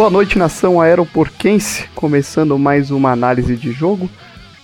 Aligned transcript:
Boa 0.00 0.08
noite, 0.08 0.38
nação 0.38 0.80
aeroporquense. 0.80 1.86
Começando 1.94 2.58
mais 2.58 2.90
uma 2.90 3.12
análise 3.12 3.54
de 3.54 3.70
jogo. 3.70 4.08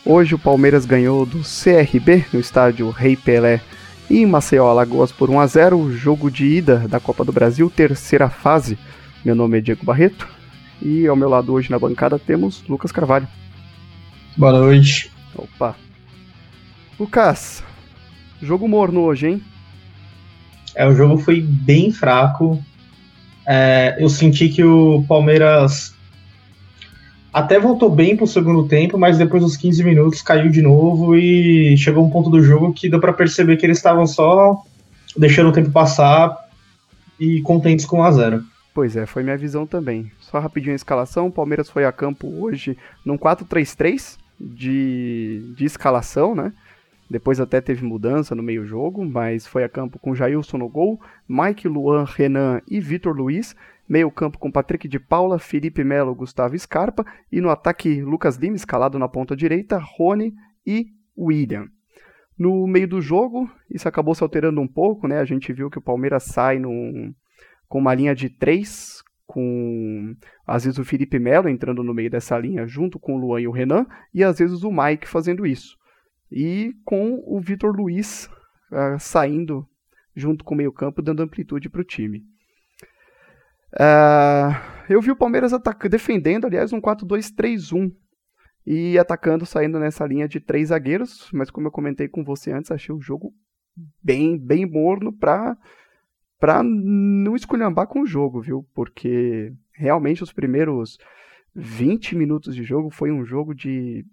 Hoje 0.03 0.35
o 0.35 0.39
Palmeiras 0.39 0.87
ganhou 0.87 1.27
do 1.27 1.41
CRB 1.41 2.25
no 2.33 2.41
estádio 2.41 2.89
Rei 2.89 3.19
Pelé 3.19 3.61
em 4.09 4.25
Maceió, 4.25 4.67
Alagoas 4.67 5.13
por 5.13 5.29
1 5.29 5.39
a 5.39 5.47
0, 5.47 5.93
jogo 5.93 6.31
de 6.31 6.47
ida 6.47 6.89
da 6.89 6.99
Copa 6.99 7.23
do 7.23 7.33
Brasil, 7.33 7.69
terceira 7.69 8.31
fase. 8.31 8.79
Meu 9.23 9.35
nome 9.35 9.59
é 9.59 9.61
Diego 9.61 9.85
Barreto 9.85 10.27
e 10.81 11.07
ao 11.07 11.15
meu 11.15 11.29
lado 11.29 11.53
hoje 11.53 11.71
na 11.71 11.79
bancada 11.79 12.19
temos 12.19 12.65
Lucas 12.67 12.91
Carvalho. 12.91 13.29
Boa 14.39 14.53
noite. 14.53 15.13
Opa. 15.35 15.77
Lucas, 16.99 17.63
jogo 18.41 18.67
morno 18.67 19.03
hoje, 19.03 19.27
hein? 19.27 19.43
É, 20.75 20.89
o 20.89 20.95
jogo 20.95 21.19
foi 21.19 21.43
bem 21.43 21.93
fraco. 21.93 22.59
É, 23.47 23.97
eu 23.99 24.09
senti 24.09 24.49
que 24.49 24.65
o 24.65 25.05
Palmeiras 25.07 25.95
até 27.33 27.61
voltou 27.61 27.91
bem 27.91 28.17
pro 28.17 28.27
segundo 28.27 28.67
tempo, 28.67 28.99
mas 28.99 29.19
depois 29.19 29.43
dos 29.43 29.57
15 29.57 29.85
minutos 29.85 30.23
caiu 30.23 30.51
de 30.51 30.63
novo 30.63 31.15
e 31.15 31.77
chegou 31.77 32.05
um 32.05 32.11
ponto 32.11 32.31
do 32.31 32.43
jogo 32.43 32.73
que 32.73 32.89
deu 32.89 32.99
para 32.99 33.13
perceber 33.13 33.57
que 33.57 33.67
eles 33.67 33.77
estavam 33.77 34.07
só 34.07 34.63
deixando 35.17 35.51
o 35.51 35.53
tempo 35.53 35.71
passar 35.71 36.35
e 37.21 37.41
contentes 37.43 37.85
com 37.85 38.01
1 38.01 38.03
a 38.03 38.11
0. 38.11 38.45
Pois 38.75 38.97
é, 38.97 39.07
foi 39.07 39.23
minha 39.23 39.37
visão 39.37 39.67
também. 39.67 40.11
Só 40.19 40.39
rapidinho 40.39 40.73
a 40.73 40.77
escalação, 40.77 41.27
o 41.27 41.33
Palmeiras 41.33 41.71
foi 41.71 41.85
a 41.85 41.93
campo 41.93 42.27
hoje 42.43 42.77
num 43.05 43.17
4-3-3 43.17 44.17
de, 44.41 45.55
de 45.57 45.65
escalação, 45.65 46.35
né? 46.35 46.53
Depois 47.09 47.39
até 47.41 47.61
teve 47.61 47.85
mudança 47.85 48.35
no 48.35 48.43
meio 48.43 48.65
jogo, 48.65 49.05
mas 49.05 49.47
foi 49.47 49.63
a 49.63 49.69
campo 49.69 49.99
com 49.99 50.15
Jailson 50.15 50.59
no 50.59 50.69
gol, 50.69 51.01
Mike, 51.29 51.69
Luan, 51.69 52.05
Renan 52.05 52.61
e 52.69 52.81
Vitor 52.81 53.17
Luiz. 53.17 53.55
Meio 53.89 54.11
campo 54.11 54.39
com 54.39 54.51
Patrick 54.51 54.89
de 54.89 54.99
Paula, 54.99 55.39
Felipe 55.39 55.85
Melo, 55.85 56.15
Gustavo 56.15 56.59
Scarpa. 56.59 57.07
E 57.31 57.41
no 57.41 57.51
ataque, 57.51 58.03
Lucas 58.03 58.37
Lima 58.37 58.57
escalado 58.57 58.99
na 58.99 59.09
ponta 59.09 59.37
direita, 59.37 59.79
Rony 59.79 60.35
e 60.67 60.89
William. 61.17 61.69
No 62.37 62.67
meio 62.67 62.89
do 62.89 63.01
jogo, 63.01 63.49
isso 63.71 63.89
acabou 63.89 64.15
se 64.15 64.23
alterando 64.23 64.61
um 64.61 64.67
pouco, 64.67 65.07
né? 65.07 65.21
A 65.21 65.25
gente 65.25 65.53
viu 65.53 65.71
que 65.71 65.79
o 65.79 65.83
Palmeiras 65.83 66.25
sai 66.25 66.59
num, 66.59 67.15
com 67.69 67.79
uma 67.79 67.95
linha 67.95 68.15
de 68.15 68.29
três, 68.29 69.03
com 69.27 70.15
às 70.47 70.65
vezes 70.65 70.79
o 70.79 70.85
Felipe 70.85 71.19
Melo 71.19 71.49
entrando 71.49 71.83
no 71.83 71.95
meio 71.95 72.11
dessa 72.11 72.39
linha 72.39 72.67
junto 72.67 72.99
com 72.99 73.15
o 73.15 73.19
Luan 73.19 73.41
e 73.41 73.49
o 73.49 73.53
Renan, 73.53 73.87
e 74.13 74.23
às 74.23 74.39
vezes 74.39 74.65
o 74.65 74.73
Mike 74.73 75.09
fazendo 75.09 75.47
isso. 75.47 75.77
E 76.31 76.75
com 76.85 77.23
o 77.27 77.41
Vitor 77.41 77.75
Luiz 77.75 78.29
uh, 78.73 78.99
saindo 78.99 79.67
junto 80.15 80.45
com 80.45 80.55
o 80.55 80.57
meio-campo, 80.57 81.03
dando 81.03 81.23
amplitude 81.23 81.69
para 81.69 81.81
o 81.81 81.85
time. 81.85 82.25
Uh, 83.75 84.57
eu 84.89 85.01
vi 85.03 85.11
o 85.11 85.17
Palmeiras 85.17 85.53
defendendo, 85.91 86.47
aliás, 86.47 86.73
um 86.73 86.81
4-2-3-1 86.81 87.93
e 88.67 88.99
atacando, 88.99 89.45
saindo 89.45 89.79
nessa 89.79 90.07
linha 90.07 90.27
de 90.27 90.41
três 90.41 90.69
zagueiros, 90.69 91.29
mas 91.33 91.51
como 91.51 91.69
eu 91.69 91.73
comentei 91.73 92.09
com 92.09 92.25
você 92.25 92.51
antes, 92.51 92.71
achei 92.71 92.95
o 92.95 93.01
jogo 93.01 93.33
bem, 94.03 94.39
bem 94.39 94.65
morno 94.67 95.13
para 95.13 95.57
para 96.39 96.63
não 96.63 97.35
esculhambar 97.35 97.87
com 97.87 98.03
o 98.03 98.07
jogo, 98.07 98.43
viu? 98.43 98.67
Porque 98.75 99.55
realmente 99.73 100.23
os 100.23 100.33
primeiros 100.33 100.99
20 101.55 102.15
minutos 102.15 102.55
de 102.55 102.63
jogo 102.63 102.91
foi 102.91 103.11
um 103.11 103.25
jogo 103.25 103.55
de 103.55 104.05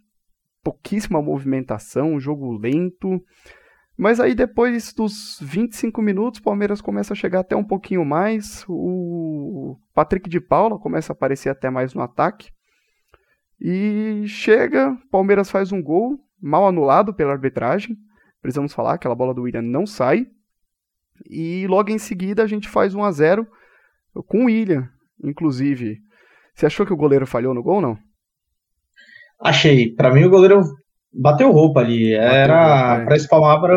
pouquíssima 0.64 1.22
movimentação, 1.22 2.14
um 2.14 2.20
jogo 2.20 2.52
lento. 2.58 3.22
Mas 3.98 4.20
aí 4.20 4.34
depois 4.34 4.94
dos 4.94 5.38
25 5.42 6.02
minutos, 6.02 6.40
o 6.40 6.44
Palmeiras 6.44 6.82
começa 6.82 7.14
a 7.14 7.16
chegar 7.16 7.42
até 7.42 7.56
um 7.56 7.64
pouquinho 7.64 8.04
mais. 8.04 8.66
O 8.68 9.78
Patrick 9.94 10.30
de 10.30 10.40
Paula 10.40 10.80
começa 10.80 11.12
a 11.12 11.16
aparecer 11.16 11.50
até 11.50 11.70
mais 11.70 11.94
no 11.94 12.02
ataque. 12.02 12.50
E 13.60 14.24
chega, 14.26 14.98
Palmeiras 15.12 15.50
faz 15.50 15.72
um 15.72 15.82
gol, 15.82 16.20
mal 16.42 16.68
anulado 16.68 17.14
pela 17.14 17.34
arbitragem. 17.34 17.96
Precisamos 18.42 18.74
falar, 18.74 18.94
aquela 18.94 19.16
bola 19.16 19.34
do 19.34 19.44
William 19.44 19.62
não 19.62 19.86
sai. 19.86 20.26
E 21.30 21.68
logo 21.68 21.92
em 21.92 22.00
seguida 22.00 22.44
a 22.44 22.48
gente 22.48 22.68
faz 22.68 22.96
1 22.96 23.04
a 23.04 23.12
0 23.12 23.48
com 24.28 24.44
o 24.44 24.46
William, 24.46 24.90
inclusive. 25.24 26.00
Você 26.54 26.66
achou 26.66 26.86
que 26.86 26.94
o 26.94 26.98
goleiro 26.98 27.26
falhou 27.26 27.54
no 27.54 27.64
gol, 27.64 27.80
não? 27.80 27.98
Achei. 29.44 29.94
Para 29.94 30.14
mim 30.14 30.24
o 30.24 30.30
goleiro 30.30 30.64
bateu 31.14 31.52
roupa 31.52 31.82
ali. 31.82 32.14
Era 32.14 33.02
é. 33.02 33.06
para 33.06 33.16
espalmar 33.16 33.60
para 33.60 33.76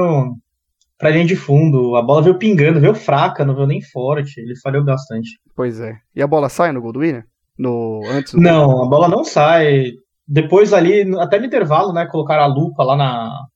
pra 0.98 1.10
linha 1.10 1.26
de 1.26 1.36
fundo. 1.36 1.96
A 1.96 2.02
bola 2.02 2.22
veio 2.22 2.38
pingando, 2.38 2.80
veio 2.80 2.94
fraca, 2.94 3.44
não 3.44 3.54
veio 3.54 3.66
nem 3.66 3.82
forte. 3.82 4.40
Ele 4.40 4.56
falhou 4.56 4.84
bastante. 4.84 5.30
Pois 5.54 5.80
é. 5.80 5.96
E 6.14 6.22
a 6.22 6.26
bola 6.26 6.48
sai 6.48 6.72
no 6.72 6.80
gol 6.80 6.92
do 6.92 7.00
William? 7.00 7.24
No, 7.58 8.02
antes 8.10 8.34
do 8.34 8.40
não, 8.40 8.84
a 8.84 8.88
bola 8.88 9.08
não 9.08 9.24
sai. 9.24 9.92
Depois 10.28 10.72
ali, 10.72 11.02
até 11.18 11.38
no 11.38 11.46
intervalo, 11.46 11.92
né, 11.92 12.06
colocaram 12.06 12.42
a 12.42 12.46
lupa 12.46 12.82
lá 12.82 12.96
na, 12.96 13.46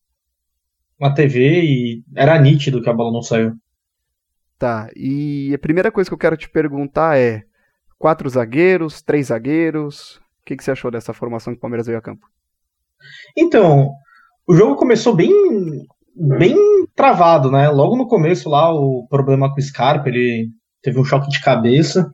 na 1.01 1.13
TV 1.13 1.63
e 1.63 2.03
era 2.15 2.39
nítido 2.39 2.81
que 2.81 2.89
a 2.89 2.93
bola 2.93 3.13
não 3.13 3.23
saiu. 3.23 3.53
Tá, 4.59 4.89
e 4.95 5.53
a 5.55 5.59
primeira 5.59 5.91
coisa 5.91 6.09
que 6.09 6.15
eu 6.15 6.19
quero 6.19 6.37
te 6.37 6.49
perguntar 6.49 7.19
é: 7.19 7.43
quatro 7.99 8.29
zagueiros, 8.29 9.03
três 9.03 9.29
zagueiros, 9.29 10.20
o 10.41 10.45
que, 10.45 10.57
que 10.57 10.65
você 10.65 10.71
achou 10.71 10.91
dessa 10.91 11.13
formação 11.13 11.53
que 11.53 11.59
o 11.59 11.61
Palmeiras 11.61 11.87
veio 11.87 11.99
a 11.99 12.03
campo? 12.03 12.27
Então, 13.37 13.91
o 14.47 14.55
jogo 14.55 14.77
começou 14.77 15.15
bem 15.15 15.33
bem 16.15 16.57
travado, 16.95 17.51
né? 17.51 17.69
Logo 17.69 17.97
no 17.97 18.07
começo 18.07 18.49
lá, 18.49 18.73
o 18.73 19.07
problema 19.09 19.49
com 19.53 19.59
o 19.59 19.63
Scarpa, 19.63 20.09
ele 20.09 20.49
teve 20.83 20.99
um 20.99 21.05
choque 21.05 21.31
de 21.31 21.41
cabeça. 21.41 22.11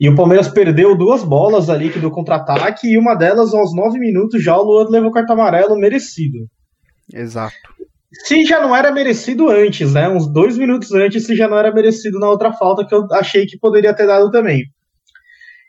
E 0.00 0.08
o 0.08 0.14
Palmeiras 0.14 0.48
perdeu 0.48 0.96
duas 0.96 1.24
bolas 1.24 1.68
ali 1.68 1.90
que 1.90 1.98
deu 1.98 2.10
contra-ataque, 2.10 2.86
e 2.86 2.98
uma 2.98 3.16
delas, 3.16 3.52
aos 3.52 3.74
nove 3.74 3.98
minutos, 3.98 4.42
já 4.42 4.56
o 4.56 4.62
Luan 4.62 4.88
levou 4.88 5.10
cartão 5.10 5.34
amarelo 5.34 5.76
merecido. 5.76 6.38
Exato. 7.12 7.56
Se 8.24 8.44
já 8.44 8.60
não 8.60 8.74
era 8.74 8.92
merecido 8.92 9.48
antes, 9.48 9.92
né? 9.92 10.08
Uns 10.08 10.32
dois 10.32 10.56
minutos 10.56 10.92
antes, 10.92 11.26
se 11.26 11.34
já 11.34 11.48
não 11.48 11.58
era 11.58 11.72
merecido 11.72 12.18
na 12.20 12.28
outra 12.28 12.52
falta 12.52 12.86
que 12.86 12.94
eu 12.94 13.06
achei 13.12 13.44
que 13.46 13.58
poderia 13.58 13.94
ter 13.94 14.06
dado 14.06 14.30
também. 14.30 14.64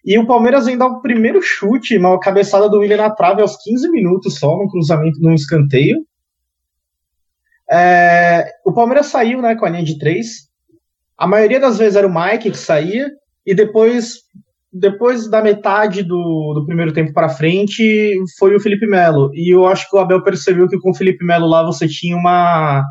E 0.05 0.17
o 0.17 0.25
Palmeiras 0.25 0.65
dar 0.77 0.87
o 0.87 1.01
primeiro 1.01 1.41
chute, 1.41 1.97
uma 1.97 2.19
cabeçada 2.19 2.69
do 2.69 2.79
William 2.79 2.97
na 2.97 3.09
trave 3.09 3.41
aos 3.41 3.57
15 3.57 3.89
minutos 3.91 4.39
só, 4.39 4.57
num 4.57 4.67
cruzamento, 4.67 5.19
num 5.21 5.33
escanteio. 5.33 5.97
É, 7.69 8.45
o 8.65 8.73
Palmeiras 8.73 9.07
saiu 9.07 9.41
né, 9.41 9.55
com 9.55 9.65
a 9.65 9.69
linha 9.69 9.83
de 9.83 9.99
três. 9.99 10.49
A 11.17 11.27
maioria 11.27 11.59
das 11.59 11.77
vezes 11.77 11.95
era 11.95 12.07
o 12.07 12.13
Mike 12.13 12.49
que 12.49 12.57
saía, 12.57 13.11
e 13.45 13.53
depois, 13.53 14.19
depois 14.71 15.29
da 15.29 15.41
metade 15.41 16.01
do, 16.01 16.53
do 16.53 16.65
primeiro 16.65 16.93
tempo 16.93 17.13
para 17.13 17.29
frente, 17.29 18.15
foi 18.37 18.55
o 18.55 18.59
Felipe 18.59 18.87
Melo. 18.87 19.29
E 19.33 19.53
eu 19.53 19.67
acho 19.67 19.89
que 19.89 19.95
o 19.95 19.99
Abel 19.99 20.23
percebeu 20.23 20.67
que 20.67 20.79
com 20.79 20.91
o 20.91 20.95
Felipe 20.95 21.25
Melo 21.25 21.47
lá 21.47 21.63
você 21.63 21.87
tinha 21.87 22.15
uma. 22.15 22.83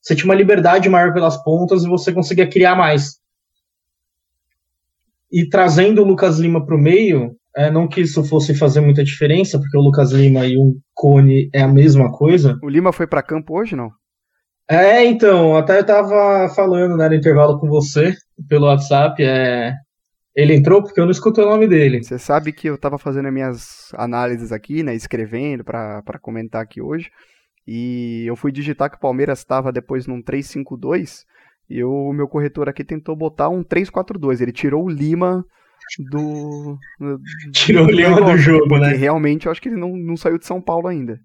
Você 0.00 0.16
tinha 0.16 0.24
uma 0.24 0.34
liberdade 0.34 0.88
maior 0.88 1.12
pelas 1.12 1.36
pontas 1.42 1.84
e 1.84 1.88
você 1.88 2.10
conseguia 2.10 2.48
criar 2.48 2.74
mais 2.74 3.19
e 5.30 5.48
trazendo 5.48 6.02
o 6.02 6.06
Lucas 6.06 6.38
Lima 6.38 6.64
para 6.64 6.74
o 6.74 6.80
meio, 6.80 7.36
é, 7.56 7.70
não 7.70 7.88
que 7.88 8.00
isso 8.00 8.22
fosse 8.24 8.54
fazer 8.54 8.80
muita 8.80 9.02
diferença, 9.02 9.58
porque 9.58 9.76
o 9.76 9.82
Lucas 9.82 10.12
Lima 10.12 10.46
e 10.46 10.56
o 10.56 10.76
Cone 10.94 11.50
é 11.52 11.62
a 11.62 11.68
mesma 11.68 12.10
coisa. 12.12 12.58
O 12.62 12.68
Lima 12.68 12.92
foi 12.92 13.06
para 13.06 13.22
campo 13.22 13.58
hoje, 13.58 13.74
não? 13.74 13.90
É, 14.68 15.04
então, 15.04 15.56
até 15.56 15.80
eu 15.80 15.84
tava 15.84 16.48
falando 16.54 16.96
né, 16.96 17.08
no 17.08 17.14
intervalo 17.14 17.58
com 17.58 17.68
você, 17.68 18.14
pelo 18.48 18.66
WhatsApp, 18.66 19.20
é... 19.20 19.74
ele 20.34 20.54
entrou 20.54 20.80
porque 20.80 21.00
eu 21.00 21.04
não 21.04 21.10
escutei 21.10 21.42
o 21.42 21.50
nome 21.50 21.66
dele. 21.66 22.04
Você 22.04 22.20
sabe 22.20 22.52
que 22.52 22.68
eu 22.68 22.78
tava 22.78 22.96
fazendo 22.96 23.26
as 23.26 23.34
minhas 23.34 23.88
análises 23.94 24.52
aqui, 24.52 24.84
né, 24.84 24.94
escrevendo 24.94 25.64
para 25.64 26.18
comentar 26.20 26.62
aqui 26.62 26.80
hoje, 26.80 27.10
e 27.66 28.24
eu 28.26 28.36
fui 28.36 28.52
digitar 28.52 28.88
que 28.88 28.96
o 28.96 29.00
Palmeiras 29.00 29.40
estava 29.40 29.72
depois 29.72 30.06
num 30.06 30.22
3-5-2, 30.22 31.24
e 31.70 31.84
o 31.84 32.12
meu 32.12 32.26
corretor 32.26 32.68
aqui 32.68 32.82
tentou 32.82 33.14
botar 33.14 33.48
um 33.48 33.62
3-4-2. 33.62 34.40
Ele 34.40 34.50
tirou 34.50 34.84
o 34.84 34.90
Lima 34.90 35.44
do. 36.10 36.76
Tirou 37.52 37.86
do 37.86 37.92
o 37.92 37.94
Lima 37.94 38.20
do 38.20 38.36
jogo, 38.36 38.76
né? 38.76 38.88
Realmente 38.88 39.46
eu 39.46 39.52
acho 39.52 39.62
que 39.62 39.68
ele 39.68 39.76
não, 39.76 39.96
não 39.96 40.16
saiu 40.16 40.36
de 40.36 40.44
São 40.44 40.60
Paulo 40.60 40.88
ainda. 40.88 41.20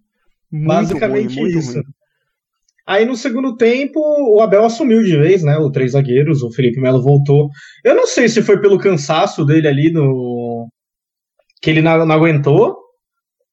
Muito 0.52 0.68
Basicamente 0.68 1.40
ruim, 1.40 1.50
isso. 1.50 1.74
Ruim. 1.74 1.84
Aí 2.88 3.04
no 3.04 3.16
segundo 3.16 3.58
tempo, 3.58 4.00
o 4.00 4.40
Abel 4.40 4.64
assumiu 4.64 5.02
de 5.02 5.18
vez, 5.18 5.42
né? 5.42 5.58
O 5.58 5.72
três 5.72 5.94
zagueiros, 5.94 6.44
o 6.44 6.52
Felipe 6.52 6.80
Melo 6.80 7.02
voltou. 7.02 7.50
Eu 7.84 7.96
não 7.96 8.06
sei 8.06 8.30
se 8.30 8.44
foi 8.44 8.62
pelo 8.62 8.78
cansaço 8.78 9.44
dele 9.44 9.68
ali 9.68 9.92
no. 9.92 10.70
que 11.60 11.72
ele 11.72 11.82
não, 11.82 12.06
não 12.06 12.16
aguentou, 12.16 12.78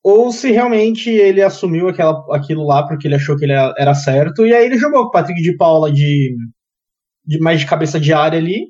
ou 0.04 0.30
se 0.30 0.50
realmente 0.50 1.08
ele 1.08 1.40
assumiu 1.40 1.88
aquela, 1.88 2.22
aquilo 2.36 2.66
lá 2.66 2.86
porque 2.86 3.08
ele 3.08 3.14
achou 3.14 3.34
que 3.34 3.46
ele 3.46 3.54
era 3.54 3.94
certo, 3.94 4.46
e 4.46 4.52
aí 4.52 4.66
ele 4.66 4.76
jogou 4.76 5.04
com 5.04 5.08
o 5.08 5.10
Patrick 5.10 5.40
de 5.40 5.56
Paula 5.56 5.90
de 5.90 6.36
de 7.24 7.38
mais 7.40 7.60
de 7.60 7.66
cabeça 7.66 7.98
de 7.98 8.12
área 8.12 8.38
ali. 8.38 8.68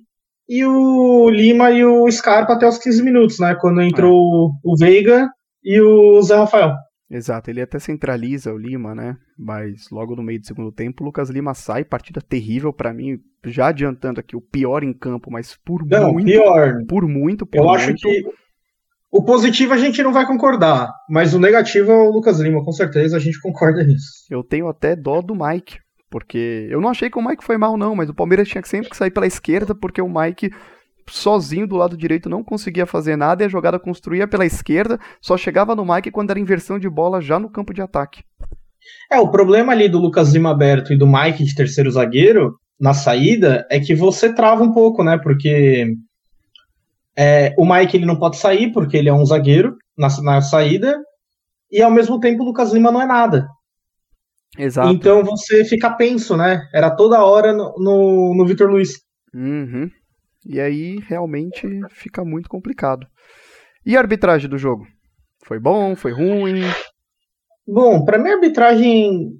E 0.48 0.64
o 0.64 1.30
Lima 1.30 1.70
e 1.70 1.84
o 1.84 2.10
Scarpa 2.10 2.54
até 2.54 2.66
os 2.66 2.78
15 2.78 3.02
minutos, 3.02 3.38
né? 3.38 3.56
Quando 3.60 3.80
entrou 3.80 4.50
é. 4.50 4.52
o 4.64 4.76
Veiga 4.76 5.28
e 5.62 5.80
o 5.80 6.20
Zé 6.22 6.36
Rafael. 6.36 6.74
Exato, 7.12 7.50
ele 7.50 7.60
até 7.60 7.78
centraliza 7.78 8.52
o 8.52 8.56
Lima, 8.56 8.94
né? 8.94 9.16
Mas 9.38 9.90
logo 9.90 10.16
no 10.16 10.22
meio 10.22 10.40
do 10.40 10.46
segundo 10.46 10.72
tempo, 10.72 11.02
o 11.02 11.06
Lucas 11.06 11.28
Lima 11.28 11.52
sai, 11.52 11.84
partida 11.84 12.22
terrível 12.22 12.72
para 12.72 12.92
mim, 12.92 13.18
já 13.44 13.66
adiantando 13.66 14.18
aqui, 14.18 14.34
o 14.34 14.40
pior 14.40 14.82
em 14.82 14.94
campo, 14.94 15.30
mas 15.30 15.54
por 15.62 15.86
não, 15.86 16.14
muito. 16.14 16.24
Pior. 16.24 16.72
Por 16.88 17.06
muito, 17.06 17.44
por 17.44 17.58
Eu 17.58 17.64
muito. 17.64 17.76
acho 17.76 17.94
que 17.94 18.22
o 19.10 19.22
positivo 19.22 19.74
a 19.74 19.76
gente 19.76 20.02
não 20.02 20.10
vai 20.10 20.26
concordar, 20.26 20.90
mas 21.06 21.34
o 21.34 21.38
negativo 21.38 21.92
é 21.92 21.94
o 21.94 22.10
Lucas 22.10 22.40
Lima, 22.40 22.64
com 22.64 22.72
certeza 22.72 23.18
a 23.18 23.20
gente 23.20 23.38
concorda 23.42 23.84
nisso. 23.84 24.24
Eu 24.30 24.42
tenho 24.42 24.66
até 24.66 24.96
dó 24.96 25.20
do 25.20 25.34
Mike, 25.34 25.76
porque 26.12 26.68
eu 26.70 26.78
não 26.78 26.90
achei 26.90 27.08
que 27.08 27.18
o 27.18 27.26
Mike 27.26 27.42
foi 27.42 27.56
mal, 27.56 27.78
não, 27.78 27.96
mas 27.96 28.10
o 28.10 28.14
Palmeiras 28.14 28.46
tinha 28.46 28.60
que 28.60 28.68
sempre 28.68 28.94
sair 28.94 29.10
pela 29.10 29.26
esquerda, 29.26 29.74
porque 29.74 30.02
o 30.02 30.08
Mike 30.08 30.52
sozinho 31.08 31.66
do 31.66 31.74
lado 31.74 31.96
direito 31.96 32.28
não 32.28 32.44
conseguia 32.44 32.84
fazer 32.84 33.16
nada 33.16 33.42
e 33.42 33.46
a 33.46 33.48
jogada 33.48 33.78
construía 33.78 34.28
pela 34.28 34.44
esquerda, 34.44 35.00
só 35.22 35.38
chegava 35.38 35.74
no 35.74 35.86
Mike 35.86 36.10
quando 36.10 36.30
era 36.30 36.38
inversão 36.38 36.78
de 36.78 36.88
bola 36.88 37.22
já 37.22 37.38
no 37.38 37.48
campo 37.48 37.72
de 37.72 37.80
ataque. 37.80 38.22
É, 39.10 39.18
o 39.18 39.30
problema 39.30 39.72
ali 39.72 39.88
do 39.88 39.98
Lucas 39.98 40.34
Lima 40.34 40.50
aberto 40.50 40.92
e 40.92 40.98
do 40.98 41.06
Mike 41.06 41.44
de 41.44 41.54
terceiro 41.54 41.90
zagueiro 41.90 42.56
na 42.78 42.92
saída 42.92 43.66
é 43.70 43.80
que 43.80 43.94
você 43.94 44.34
trava 44.34 44.62
um 44.62 44.72
pouco, 44.72 45.02
né? 45.02 45.16
Porque 45.16 45.94
é, 47.16 47.54
o 47.56 47.64
Mike 47.64 47.96
ele 47.96 48.06
não 48.06 48.18
pode 48.18 48.36
sair 48.36 48.70
porque 48.70 48.98
ele 48.98 49.08
é 49.08 49.14
um 49.14 49.24
zagueiro 49.24 49.76
na, 49.96 50.08
na 50.22 50.42
saída 50.42 51.00
e 51.70 51.80
ao 51.80 51.90
mesmo 51.90 52.20
tempo 52.20 52.42
o 52.42 52.46
Lucas 52.46 52.72
Lima 52.72 52.92
não 52.92 53.00
é 53.00 53.06
nada. 53.06 53.48
Exato. 54.58 54.90
Então 54.90 55.24
você 55.24 55.64
fica 55.64 55.90
penso, 55.90 56.36
né? 56.36 56.68
Era 56.74 56.90
toda 56.90 57.24
hora 57.24 57.52
no, 57.52 57.74
no, 57.78 58.34
no 58.36 58.46
Vitor 58.46 58.70
Luiz. 58.70 59.00
Uhum. 59.34 59.90
E 60.44 60.60
aí 60.60 60.98
realmente 61.08 61.66
fica 61.90 62.24
muito 62.24 62.48
complicado. 62.48 63.06
E 63.84 63.96
a 63.96 64.00
arbitragem 64.00 64.48
do 64.48 64.58
jogo? 64.58 64.86
Foi 65.44 65.58
bom? 65.58 65.96
Foi 65.96 66.12
ruim? 66.12 66.62
Bom, 67.66 68.04
para 68.04 68.18
mim 68.18 68.30
a 68.30 68.34
arbitragem 68.34 69.30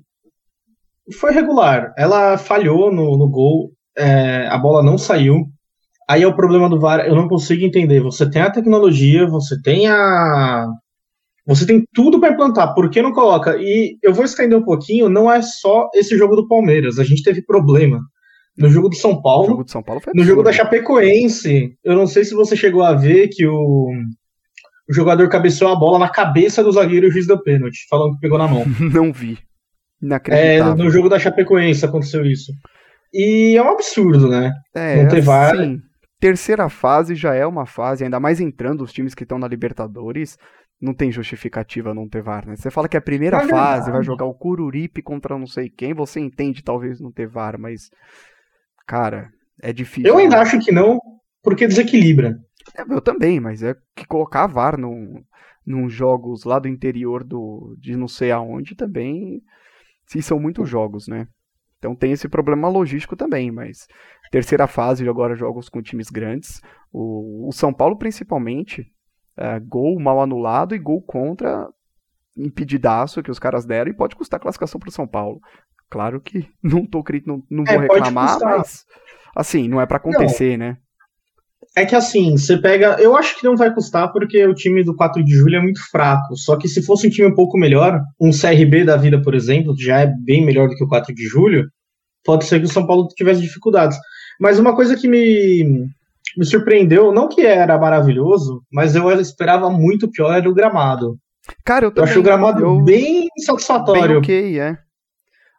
foi 1.19 1.33
regular. 1.33 1.93
Ela 1.97 2.39
falhou 2.39 2.93
no, 2.93 3.17
no 3.19 3.29
gol, 3.29 3.73
é, 3.97 4.47
a 4.49 4.57
bola 4.59 4.83
não 4.83 4.97
saiu. 4.97 5.47
Aí 6.09 6.23
é 6.23 6.27
o 6.27 6.37
problema 6.37 6.69
do 6.69 6.81
VAR, 6.81 7.01
eu 7.07 7.15
não 7.15 7.29
consigo 7.29 7.65
entender. 7.65 8.01
Você 8.01 8.29
tem 8.29 8.43
a 8.43 8.51
tecnologia, 8.51 9.27
você 9.27 9.61
tem 9.63 9.87
a. 9.87 10.67
Você 11.47 11.67
tem 11.67 11.85
tudo 11.93 12.21
para 12.21 12.33
implantar, 12.33 12.75
por 12.75 12.89
que 12.89 13.03
não 13.03 13.13
coloca? 13.13 13.57
E 13.59 13.99
eu 14.03 14.15
vou 14.15 14.25
estender 14.25 14.57
um 14.57 14.65
pouquinho, 14.65 15.09
não 15.09 15.31
é 15.31 15.43
só 15.43 15.89
esse 15.95 16.17
jogo 16.17 16.37
do 16.37 16.47
Palmeiras, 16.47 16.99
a 16.99 17.05
gente 17.05 17.23
teve 17.23 17.43
problema 17.43 18.01
no 18.57 18.69
jogo 18.69 18.89
do 18.89 18.97
São 18.97 19.21
Paulo. 19.21 19.49
Jogo 19.49 19.69
São 19.69 19.83
Paulo 19.83 20.01
no 20.15 20.25
jogo 20.25 20.43
da 20.43 20.53
Chapecoense, 20.53 21.77
eu 21.83 21.97
não 21.97 22.07
sei 22.07 22.25
se 22.25 22.35
você 22.35 22.55
chegou 22.55 22.83
a 22.83 22.95
ver 22.95 23.29
que 23.29 23.45
o, 23.47 23.89
o 24.89 24.95
jogador 24.95 25.29
cabeceou 25.29 25.73
a 25.73 25.77
bola 25.77 25.99
na 25.99 26.09
cabeça 26.09 26.63
do 26.63 26.71
zagueiro 26.71 27.07
e 27.07 27.09
o 27.09 27.13
juiz 27.13 27.27
deu 27.27 27.43
pênalti, 27.43 27.87
falando 27.89 28.15
que 28.15 28.21
pegou 28.21 28.39
na 28.39 28.47
mão. 28.47 28.65
não 28.93 29.13
vi. 29.13 29.39
É, 30.29 30.63
no 30.75 30.91
jogo 30.91 31.09
da 31.09 31.19
Chapecoense 31.19 31.85
aconteceu 31.85 32.25
isso. 32.25 32.53
E 33.15 33.57
é 33.57 33.63
um 33.63 33.69
absurdo, 33.69 34.29
né? 34.29 34.53
É, 34.75 35.03
não 35.03 35.09
ter 35.09 35.21
VAR. 35.21 35.57
Sim. 35.57 35.81
Terceira 36.19 36.69
fase 36.69 37.15
já 37.15 37.35
é 37.35 37.45
uma 37.45 37.67
fase, 37.67 38.05
ainda 38.05 38.21
mais 38.21 38.41
entrando 38.41 38.83
os 38.83 38.93
times 38.93 39.15
que 39.15 39.25
estão 39.25 39.39
na 39.39 39.49
Libertadores, 39.49 40.39
não 40.83 40.93
tem 40.93 41.13
justificativa 41.13 41.95
não 41.95 42.09
ter 42.09 42.23
VAR, 42.23 42.47
né? 42.47 42.57
Você 42.57 42.71
fala 42.71 42.89
que 42.89 42.97
é 42.97 42.99
a 42.99 43.03
primeira 43.03 43.39
é 43.39 43.49
fase, 43.49 43.91
vai 43.91 44.03
jogar 44.03 44.25
o 44.27 44.35
Cururipe 44.35 45.01
contra 45.01 45.39
não 45.39 45.47
sei 45.47 45.71
quem, 45.71 45.95
você 45.95 46.19
entende 46.19 46.63
talvez 46.63 47.01
não 47.01 47.13
ter 47.13 47.29
VAR, 47.29 47.59
mas 47.59 47.89
Cara, 48.87 49.33
é 49.61 49.73
difícil. 49.73 50.11
Eu 50.11 50.19
ainda 50.19 50.41
acho 50.41 50.59
que 50.59 50.73
não, 50.73 50.99
porque 51.43 51.67
desequilibra. 51.67 52.39
É, 52.77 52.83
eu 52.83 53.01
também, 53.01 53.41
mas 53.41 53.63
é 53.63 53.75
que 53.95 54.07
colocar 54.07 54.47
VAR 54.47 54.79
num, 54.79 55.23
num 55.67 55.89
jogos 55.89 56.45
lá 56.45 56.59
do 56.59 56.69
interior 56.69 57.25
do, 57.25 57.77
de 57.79 57.97
não 57.97 58.09
sei 58.09 58.31
aonde 58.31 58.75
também. 58.75 59.43
Sim, 60.07 60.21
são 60.21 60.39
muitos 60.39 60.69
jogos, 60.69 61.09
né? 61.09 61.27
Então 61.79 61.97
tem 61.97 62.13
esse 62.13 62.29
problema 62.29 62.69
logístico 62.69 63.17
também, 63.17 63.51
mas 63.51 63.87
terceira 64.31 64.67
fase 64.67 65.09
agora 65.09 65.35
jogos 65.35 65.69
com 65.69 65.83
times 65.83 66.11
grandes. 66.11 66.61
O, 66.93 67.49
o 67.49 67.53
São 67.53 67.73
Paulo 67.73 67.97
principalmente, 67.97 68.87
é, 69.37 69.59
gol 69.61 69.99
mal 70.01 70.21
anulado 70.21 70.75
e 70.75 70.79
gol 70.79 71.03
contra 71.03 71.69
impedidaço 72.37 73.23
que 73.23 73.31
os 73.31 73.39
caras 73.39 73.65
deram 73.65 73.91
e 73.91 73.95
pode 73.97 74.17
custar 74.17 74.41
classificação 74.41 74.81
para 74.81 74.89
o 74.89 74.93
São 74.93 75.07
Paulo. 75.07 75.41
Claro 75.91 76.21
que 76.21 76.49
não 76.63 76.87
tô 76.87 77.05
não, 77.27 77.43
não 77.51 77.65
é, 77.67 77.73
vou 77.73 77.81
reclamar, 77.83 78.39
mas 78.41 78.85
assim, 79.37 79.69
não 79.69 79.81
é 79.81 79.87
para 79.87 79.99
acontecer, 79.99 80.57
não. 80.57 80.67
né? 80.67 80.77
É 81.75 81.87
que 81.87 81.95
assim, 81.95 82.37
você 82.37 82.59
pega. 82.59 82.97
Eu 83.01 83.17
acho 83.17 83.39
que 83.39 83.47
não 83.47 83.57
vai 83.57 83.73
custar 83.73 84.13
porque 84.13 84.45
o 84.45 84.55
time 84.55 84.85
do 84.85 84.95
4 84.95 85.25
de 85.25 85.33
julho 85.33 85.57
é 85.57 85.63
muito 85.63 85.81
fraco. 85.91 86.37
Só 86.37 86.57
que 86.57 86.69
se 86.69 86.83
fosse 86.83 87.07
um 87.07 87.11
time 87.11 87.29
um 87.29 87.35
pouco 87.35 87.57
melhor, 87.57 87.99
um 88.21 88.31
CRB 88.31 88.85
da 88.85 88.97
vida, 88.97 89.23
por 89.23 89.35
exemplo, 89.35 89.75
que 89.75 89.83
já 89.83 90.01
é 90.01 90.07
bem 90.07 90.45
melhor 90.45 90.69
do 90.69 90.75
que 90.75 90.85
o 90.85 90.89
4 90.89 91.15
de 91.15 91.25
julho, 91.25 91.67
pode 92.25 92.45
ser 92.45 92.59
que 92.59 92.67
o 92.67 92.73
São 92.73 92.87
Paulo 92.87 93.09
tivesse 93.09 93.41
dificuldades. 93.41 93.97
Mas 94.39 94.59
uma 94.59 94.75
coisa 94.75 94.97
que 94.97 95.09
me, 95.09 95.87
me 96.37 96.45
surpreendeu, 96.45 97.13
não 97.13 97.29
que 97.29 97.43
era 97.43 97.79
maravilhoso, 97.79 98.63
mas 98.73 98.95
eu 98.95 99.11
esperava 99.21 99.71
muito 99.71 100.11
pior 100.11 100.33
era 100.33 100.49
o 100.49 100.55
gramado. 100.55 101.19
Cara, 101.65 101.87
eu, 101.87 101.89
eu 101.91 101.95
também, 101.95 102.11
acho 102.11 102.21
o 102.21 102.23
gramado 102.23 102.65
eu... 102.65 102.81
bem 102.83 103.29
satisfatório. 103.45 104.03
Bem 104.03 104.17
ok, 104.19 104.61
é. 104.61 104.79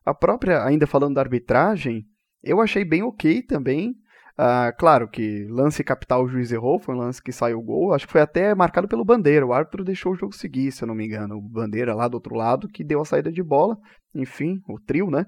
A 0.05 0.13
própria, 0.13 0.63
ainda 0.63 0.87
falando 0.87 1.15
da 1.15 1.21
arbitragem, 1.21 2.03
eu 2.43 2.61
achei 2.61 2.83
bem 2.83 3.03
ok 3.03 3.41
também. 3.41 3.95
Uh, 4.33 4.75
claro 4.79 5.07
que 5.07 5.45
lance 5.49 5.83
capital 5.83 6.23
o 6.23 6.27
juiz 6.27 6.51
errou, 6.51 6.79
foi 6.79 6.95
um 6.95 6.97
lance 6.97 7.21
que 7.21 7.31
saiu 7.31 7.59
o 7.59 7.63
gol. 7.63 7.93
Acho 7.93 8.05
que 8.07 8.11
foi 8.11 8.21
até 8.21 8.53
marcado 8.55 8.87
pelo 8.87 9.05
Bandeira. 9.05 9.45
O 9.45 9.53
árbitro 9.53 9.83
deixou 9.83 10.13
o 10.13 10.15
jogo 10.15 10.35
seguir, 10.35 10.71
se 10.71 10.83
eu 10.83 10.87
não 10.87 10.95
me 10.95 11.05
engano. 11.05 11.37
O 11.37 11.41
Bandeira 11.41 11.93
lá 11.93 12.07
do 12.07 12.15
outro 12.15 12.35
lado 12.35 12.67
que 12.67 12.83
deu 12.83 12.99
a 13.01 13.05
saída 13.05 13.31
de 13.31 13.43
bola. 13.43 13.77
Enfim, 14.13 14.59
o 14.67 14.79
trio, 14.79 15.09
né? 15.09 15.25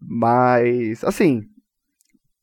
Mas, 0.00 1.04
assim, 1.04 1.42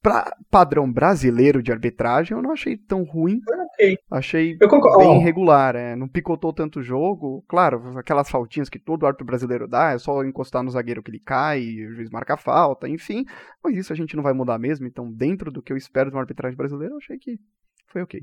para 0.03 0.35
padrão 0.51 0.91
brasileiro 0.91 1.63
de 1.63 1.71
arbitragem, 1.71 2.35
eu 2.35 2.43
não 2.43 2.51
achei 2.51 2.75
tão 2.75 3.03
ruim. 3.03 3.39
Okay. 3.73 3.97
Achei 4.11 4.57
bem 4.57 5.19
regular, 5.19 5.77
é, 5.77 5.95
não 5.95 6.09
picotou 6.09 6.51
tanto 6.51 6.79
o 6.79 6.83
jogo. 6.83 7.41
Claro, 7.47 7.97
aquelas 7.97 8.29
faltinhas 8.29 8.67
que 8.67 8.77
todo 8.77 9.05
árbitro 9.05 9.25
brasileiro 9.25 9.65
dá, 9.65 9.91
é 9.91 9.97
só 9.97 10.21
encostar 10.25 10.61
no 10.61 10.69
zagueiro 10.69 11.01
que 11.01 11.09
ele 11.09 11.21
cai, 11.25 11.61
o 11.61 11.95
juiz 11.95 12.09
marca 12.09 12.33
a 12.33 12.37
falta, 12.37 12.89
enfim. 12.89 13.23
Mas 13.63 13.77
isso 13.77 13.93
a 13.93 13.95
gente 13.95 14.13
não 14.13 14.21
vai 14.21 14.33
mudar 14.33 14.59
mesmo, 14.59 14.85
então 14.85 15.09
dentro 15.09 15.49
do 15.49 15.61
que 15.61 15.71
eu 15.71 15.77
espero 15.77 16.09
de 16.09 16.15
uma 16.17 16.21
arbitragem 16.21 16.57
brasileira, 16.57 16.93
eu 16.93 16.97
achei 16.97 17.17
que 17.17 17.39
foi 17.87 18.01
ok. 18.01 18.21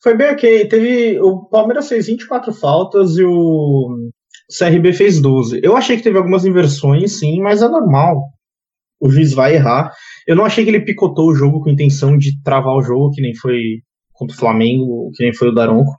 Foi 0.00 0.16
bem 0.16 0.30
ok. 0.30 0.68
Teve. 0.68 1.20
O 1.20 1.46
Palmeiras 1.46 1.88
fez 1.88 2.06
24 2.06 2.52
faltas 2.52 3.16
e 3.16 3.24
o 3.24 4.10
CRB 4.56 4.92
fez 4.92 5.20
12. 5.20 5.60
Eu 5.62 5.76
achei 5.76 5.96
que 5.96 6.02
teve 6.02 6.18
algumas 6.18 6.44
inversões, 6.44 7.18
sim, 7.18 7.40
mas 7.40 7.60
é 7.60 7.68
normal. 7.68 8.30
O 9.02 9.10
juiz 9.10 9.34
vai 9.34 9.56
errar. 9.56 9.92
Eu 10.26 10.36
não 10.36 10.44
achei 10.44 10.62
que 10.64 10.70
ele 10.70 10.84
picotou 10.84 11.28
o 11.28 11.34
jogo 11.34 11.60
com 11.60 11.70
intenção 11.70 12.16
de 12.16 12.40
travar 12.42 12.74
o 12.74 12.82
jogo, 12.82 13.10
que 13.10 13.20
nem 13.20 13.34
foi 13.34 13.60
contra 14.12 14.36
o 14.36 14.38
Flamengo, 14.38 15.10
que 15.14 15.24
nem 15.24 15.34
foi 15.34 15.48
o 15.48 15.54
Daronco. 15.54 15.92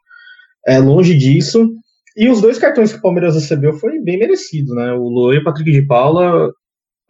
É 0.65 0.79
longe 0.79 1.15
disso. 1.15 1.69
E 2.15 2.29
os 2.29 2.41
dois 2.41 2.57
cartões 2.57 2.93
que 2.93 2.99
o 2.99 3.01
Palmeiras 3.01 3.35
recebeu 3.35 3.73
foi 3.73 3.99
bem 3.99 4.17
merecido, 4.17 4.73
né? 4.73 4.93
O 4.93 5.09
Loi 5.09 5.35
e 5.35 5.39
o 5.39 5.43
Patrick 5.43 5.71
de 5.71 5.85
Paula. 5.85 6.49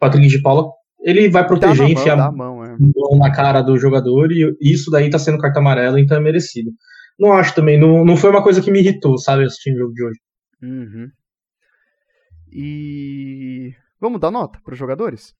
Patrick 0.00 0.26
de 0.26 0.42
Paula, 0.42 0.70
ele 1.02 1.28
vai 1.28 1.46
proteger, 1.46 1.88
enfiar 1.88 2.18
a 2.18 2.32
mão, 2.32 2.64
é. 2.64 2.76
mão 2.78 3.18
na 3.18 3.30
cara 3.30 3.62
do 3.62 3.78
jogador, 3.78 4.32
e 4.32 4.56
isso 4.60 4.90
daí 4.90 5.08
tá 5.08 5.18
sendo 5.18 5.38
carta 5.38 5.60
amarela, 5.60 6.00
então 6.00 6.16
é 6.16 6.20
merecido. 6.20 6.70
Não 7.18 7.32
acho 7.32 7.54
também, 7.54 7.78
não, 7.78 8.04
não 8.04 8.16
foi 8.16 8.30
uma 8.30 8.42
coisa 8.42 8.60
que 8.60 8.70
me 8.70 8.80
irritou, 8.80 9.16
sabe, 9.18 9.44
assistindo 9.44 9.76
o 9.76 9.78
jogo 9.78 9.92
de 9.92 10.04
hoje. 10.04 10.20
Uhum. 10.62 11.08
E 12.50 13.72
vamos 14.00 14.20
dar 14.20 14.30
nota 14.30 14.58
para 14.64 14.72
os 14.72 14.78
jogadores? 14.78 15.32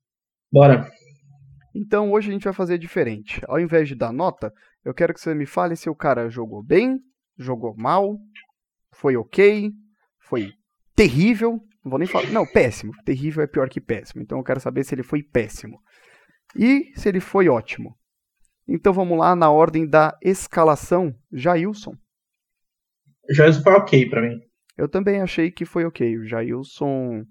Bora. 0.54 0.88
Então 1.74 2.12
hoje 2.12 2.28
a 2.28 2.32
gente 2.32 2.44
vai 2.44 2.52
fazer 2.52 2.78
diferente. 2.78 3.42
Ao 3.48 3.58
invés 3.58 3.88
de 3.88 3.96
dar 3.96 4.12
nota, 4.12 4.52
eu 4.84 4.94
quero 4.94 5.12
que 5.12 5.20
você 5.20 5.34
me 5.34 5.46
fale 5.46 5.74
se 5.74 5.90
o 5.90 5.96
cara 5.96 6.30
jogou 6.30 6.62
bem, 6.62 7.00
jogou 7.36 7.74
mal, 7.76 8.16
foi 8.92 9.16
ok, 9.16 9.72
foi 10.20 10.52
terrível. 10.94 11.60
Não 11.84 11.90
vou 11.90 11.98
nem 11.98 12.06
falar. 12.06 12.30
Não, 12.30 12.46
péssimo. 12.46 12.92
Terrível 13.04 13.42
é 13.42 13.48
pior 13.48 13.68
que 13.68 13.80
péssimo. 13.80 14.22
Então 14.22 14.38
eu 14.38 14.44
quero 14.44 14.60
saber 14.60 14.84
se 14.84 14.94
ele 14.94 15.02
foi 15.02 15.24
péssimo. 15.24 15.80
E 16.54 16.92
se 16.94 17.08
ele 17.08 17.18
foi 17.18 17.48
ótimo. 17.48 17.98
Então 18.68 18.92
vamos 18.92 19.18
lá 19.18 19.34
na 19.34 19.50
ordem 19.50 19.84
da 19.84 20.16
escalação. 20.22 21.12
Jailson. 21.32 21.96
Jailson 23.28 23.60
foi 23.60 23.72
ok 23.72 24.08
para 24.08 24.22
mim. 24.22 24.38
Eu 24.78 24.88
também 24.88 25.20
achei 25.20 25.50
que 25.50 25.64
foi 25.64 25.84
ok. 25.84 26.16
O 26.16 26.24
Jailson 26.24 27.24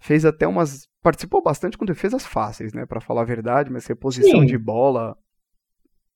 fez 0.00 0.24
até 0.24 0.46
umas 0.46 0.88
participou 1.06 1.40
bastante 1.40 1.78
com 1.78 1.84
defesas 1.84 2.26
fáceis, 2.26 2.72
né, 2.72 2.84
para 2.84 3.00
falar 3.00 3.20
a 3.20 3.24
verdade, 3.24 3.70
mas 3.70 3.86
reposição 3.86 4.40
Sim. 4.40 4.46
de 4.46 4.58
bola 4.58 5.16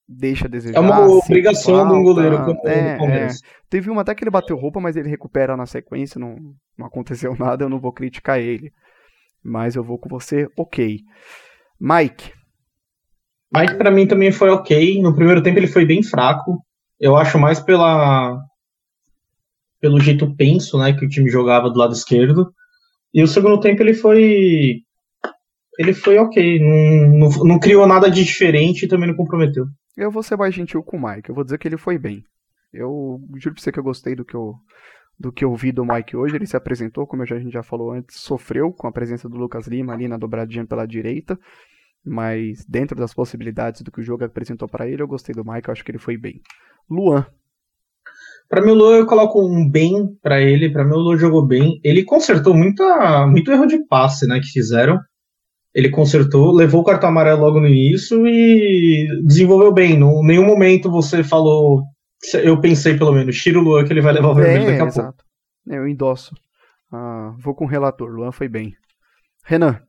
deixa 0.09 0.47
a 0.47 0.51
desejar. 0.51 0.77
É 0.77 0.81
uma 0.81 1.07
obrigação 1.07 1.87
de 1.87 1.95
um 1.95 2.03
goleiro 2.03 2.37
é, 2.65 3.27
é. 3.27 3.29
Teve 3.69 3.89
uma 3.89 4.03
até 4.03 4.17
que 4.17 4.25
ele 4.25 4.33
bateu 4.33 4.57
roupa, 4.57 4.81
mas 4.81 4.97
ele 4.97 5.09
recupera 5.09 5.57
na 5.57 5.65
sequência, 5.65 6.19
não, 6.19 6.35
não 6.77 6.87
aconteceu 6.89 7.33
nada, 7.39 7.63
eu 7.63 7.69
não 7.69 7.79
vou 7.79 7.93
criticar 7.93 8.41
ele. 8.41 8.73
Mas 9.45 9.77
eu 9.77 9.85
vou 9.85 9.97
com 9.97 10.09
você, 10.09 10.49
ok. 10.59 10.99
Mike. 11.81 12.33
Mike 13.55 13.75
para 13.77 13.93
mim 13.93 14.09
também 14.09 14.33
foi 14.33 14.51
ok. 14.51 15.01
No 15.01 15.15
primeiro 15.15 15.41
tempo 15.41 15.61
ele 15.61 15.69
foi 15.69 15.87
bem 15.87 16.03
fraco. 16.03 16.59
Eu 16.99 17.17
acho 17.17 17.39
mais 17.39 17.61
pela 17.61 18.37
pelo 19.81 20.01
jeito 20.01 20.35
penso, 20.35 20.77
né, 20.79 20.93
que 20.93 21.07
o 21.07 21.09
time 21.09 21.31
jogava 21.31 21.71
do 21.71 21.79
lado 21.79 21.93
esquerdo. 21.93 22.53
E 23.13 23.23
o 23.23 23.27
segundo 23.27 23.61
tempo 23.61 23.83
ele 23.83 23.95
foi 23.95 24.83
ele 25.79 25.95
foi 25.95 26.19
ok, 26.19 26.61
não, 26.61 27.19
não, 27.19 27.29
não 27.45 27.59
criou 27.59 27.87
nada 27.87 28.11
de 28.11 28.23
diferente 28.23 28.85
e 28.85 28.89
também 28.89 29.09
não 29.09 29.17
comprometeu. 29.17 29.65
Eu 29.97 30.11
vou 30.11 30.23
ser 30.23 30.37
mais 30.37 30.55
gentil 30.55 30.83
com 30.83 30.97
o 30.97 31.03
Mike, 31.03 31.31
eu 31.31 31.35
vou 31.35 31.45
dizer 31.45 31.59
que 31.59 31.67
ele 31.67 31.77
foi 31.77 31.99
bem. 31.99 32.23
Eu 32.73 33.21
juro 33.37 33.55
pra 33.55 33.63
você 33.63 33.73
que 33.73 33.79
eu 33.79 33.85
gostei 33.85 34.15
do 34.15 34.25
que 34.25 34.35
eu, 34.35 34.55
do 35.19 35.33
que 35.33 35.45
eu 35.45 35.55
vi 35.55 35.73
do 35.73 35.85
Mike 35.85 36.17
hoje. 36.17 36.37
Ele 36.37 36.47
se 36.47 36.57
apresentou, 36.57 37.07
como 37.07 37.23
a 37.23 37.27
gente 37.27 37.51
já 37.51 37.63
falou 37.63 37.93
antes, 37.93 38.21
sofreu 38.21 38.73
com 38.73 38.87
a 38.87 38.93
presença 38.93 39.29
do 39.29 39.37
Lucas 39.37 39.67
Lima 39.67 39.93
ali 39.93 40.07
na 40.07 40.17
dobradinha 40.17 40.67
pela 40.67 40.87
direita. 40.87 41.39
Mas 42.05 42.65
dentro 42.65 42.97
das 42.97 43.13
possibilidades 43.13 43.83
do 43.83 43.91
que 43.91 44.01
o 44.01 44.05
jogo 44.05 44.25
apresentou 44.25 44.69
para 44.69 44.89
ele, 44.89 45.03
eu 45.03 45.09
gostei 45.09 45.35
do 45.35 45.45
Mike, 45.45 45.69
eu 45.69 45.73
acho 45.73 45.85
que 45.85 45.91
ele 45.91 45.99
foi 45.99 46.17
bem. 46.17 46.41
Luan. 46.89 47.27
Para 48.51 48.63
mim, 48.63 48.73
o 48.73 48.75
Luan 48.75 48.97
eu 48.97 49.07
coloco 49.07 49.41
um 49.41 49.71
bem 49.71 50.09
para 50.21 50.41
ele. 50.41 50.73
Para 50.73 50.85
mim, 50.85 50.95
o 50.95 50.99
Luan 50.99 51.17
jogou 51.17 51.47
bem. 51.47 51.81
Ele 51.85 52.03
consertou 52.03 52.53
muita, 52.53 53.25
muito 53.29 53.53
erro 53.53 53.65
de 53.65 53.79
passe 53.87 54.27
né, 54.27 54.41
que 54.41 54.49
fizeram. 54.49 54.99
Ele 55.73 55.89
consertou, 55.89 56.53
levou 56.53 56.81
o 56.81 56.85
cartão 56.85 57.11
amarelo 57.11 57.43
logo 57.43 57.61
no 57.61 57.69
início 57.69 58.27
e 58.27 59.07
desenvolveu 59.25 59.73
bem. 59.73 59.93
Em 59.93 60.27
nenhum 60.27 60.45
momento 60.45 60.91
você 60.91 61.23
falou. 61.23 61.85
Eu 62.43 62.61
pensei, 62.61 62.99
pelo 62.99 63.13
menos, 63.13 63.41
tira 63.41 63.57
o 63.57 63.63
Luan 63.63 63.85
que 63.85 63.93
ele 63.93 64.01
vai 64.01 64.13
levar 64.13 64.31
o 64.31 64.35
vermelho 64.35 64.65
é, 64.65 64.67
daqui 64.73 64.83
a 64.83 64.87
exato. 64.87 65.25
pouco. 65.25 65.31
Eu 65.69 65.87
endosso. 65.87 66.35
Ah, 66.93 67.33
vou 67.39 67.55
com 67.55 67.67
o 67.67 67.69
relator. 67.69 68.11
Luan 68.11 68.33
foi 68.33 68.49
bem. 68.49 68.75
Renan. 69.45 69.81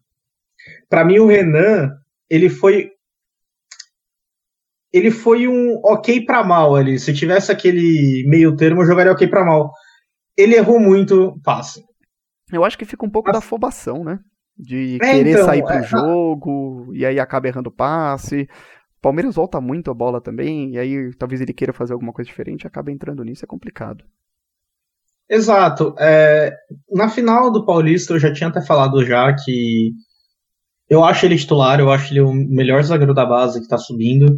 Para 0.87 1.03
mim, 1.03 1.17
o 1.17 1.25
Renan, 1.25 1.89
ele 2.29 2.47
foi. 2.47 2.91
Ele 4.93 5.11
foi 5.11 5.47
um 5.47 5.79
ok 5.83 6.25
para 6.25 6.43
mal 6.43 6.75
ali. 6.75 6.99
Se 6.99 7.13
tivesse 7.13 7.51
aquele 7.51 8.25
meio 8.27 8.55
termo, 8.55 8.81
eu 8.81 8.87
jogaria 8.87 9.11
ok 9.11 9.27
para 9.27 9.45
mal. 9.45 9.71
Ele 10.37 10.55
errou 10.55 10.79
muito 10.79 11.39
passe. 11.43 11.83
Eu 12.51 12.65
acho 12.65 12.77
que 12.77 12.85
fica 12.85 13.05
um 13.05 13.09
pouco 13.09 13.31
da 13.31 13.39
afobação, 13.39 14.03
né? 14.03 14.19
de 14.61 14.97
é, 14.97 14.99
querer 14.99 15.31
então, 15.31 15.45
sair 15.45 15.63
pro 15.63 15.73
é, 15.73 15.83
jogo, 15.83 16.91
e 16.93 17.05
aí 17.05 17.19
acaba 17.19 17.47
errando 17.47 17.71
passe. 17.71 18.47
O 18.97 19.01
Palmeiras 19.01 19.35
volta 19.35 19.59
muito 19.59 19.89
a 19.89 19.93
bola 19.93 20.21
também, 20.21 20.73
e 20.73 20.77
aí 20.77 21.13
talvez 21.15 21.41
ele 21.41 21.53
queira 21.53 21.73
fazer 21.73 21.93
alguma 21.93 22.13
coisa 22.13 22.29
diferente, 22.29 22.67
acaba 22.67 22.91
entrando 22.91 23.23
nisso, 23.23 23.43
é 23.43 23.47
complicado. 23.47 24.05
Exato. 25.27 25.95
É, 25.97 26.53
na 26.91 27.09
final 27.09 27.51
do 27.51 27.65
Paulista 27.65 28.13
eu 28.13 28.19
já 28.19 28.31
tinha 28.31 28.49
até 28.49 28.61
falado 28.61 29.03
já 29.03 29.33
que 29.33 29.91
eu 30.89 31.03
acho 31.03 31.25
ele 31.25 31.37
titular, 31.37 31.79
eu 31.79 31.89
acho 31.89 32.13
ele 32.13 32.21
o 32.21 32.33
melhor 32.33 32.83
zagueiro 32.83 33.13
da 33.13 33.25
base 33.25 33.61
que 33.61 33.67
tá 33.67 33.77
subindo. 33.77 34.35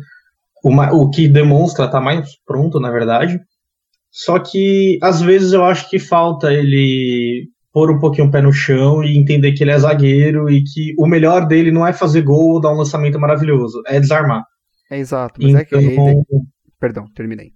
O, 0.63 0.71
o 0.71 1.09
que 1.09 1.27
demonstra 1.27 1.89
tá 1.89 1.99
mais 1.99 2.29
pronto, 2.45 2.79
na 2.79 2.89
verdade. 2.89 3.39
Só 4.09 4.39
que 4.39 4.97
às 5.01 5.21
vezes 5.21 5.53
eu 5.53 5.65
acho 5.65 5.89
que 5.89 5.99
falta 5.99 6.53
ele 6.53 7.49
pôr 7.73 7.89
um 7.89 7.99
pouquinho 7.99 8.27
o 8.27 8.31
pé 8.31 8.41
no 8.41 8.53
chão 8.53 9.03
e 9.03 9.17
entender 9.17 9.51
que 9.53 9.63
ele 9.63 9.71
é 9.71 9.79
zagueiro 9.79 10.47
e 10.49 10.63
que 10.63 10.93
o 10.97 11.07
melhor 11.07 11.47
dele 11.47 11.71
não 11.71 11.85
é 11.85 11.91
fazer 11.91 12.21
gol 12.21 12.53
ou 12.53 12.61
dar 12.61 12.71
um 12.71 12.77
lançamento 12.77 13.19
maravilhoso, 13.19 13.81
é 13.87 13.99
desarmar. 13.99 14.43
É 14.89 14.99
exato, 14.99 15.41
mas 15.41 15.49
então, 15.49 15.61
é 15.61 15.65
que 15.65 15.75
então, 15.75 16.09
ele... 16.09 16.23
Perdão, 16.79 17.05
terminei. 17.15 17.51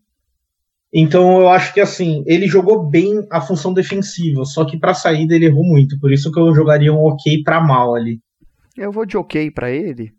Então 0.92 1.42
eu 1.42 1.50
acho 1.50 1.72
que 1.74 1.80
assim, 1.80 2.24
ele 2.26 2.48
jogou 2.48 2.90
bem 2.90 3.28
a 3.32 3.40
função 3.40 3.72
defensiva, 3.72 4.44
só 4.44 4.66
que 4.66 4.80
para 4.80 4.96
saída 4.96 5.36
ele 5.36 5.46
errou 5.46 5.64
muito, 5.64 6.00
por 6.00 6.12
isso 6.12 6.32
que 6.32 6.40
eu 6.40 6.56
jogaria 6.56 6.92
um 6.92 7.04
ok 7.04 7.44
para 7.44 7.62
mal 7.62 7.94
ali. 7.94 8.20
Eu 8.76 8.92
vou 8.92 9.06
de 9.06 9.18
ok 9.18 9.52
para 9.52 9.70
ele. 9.70 10.12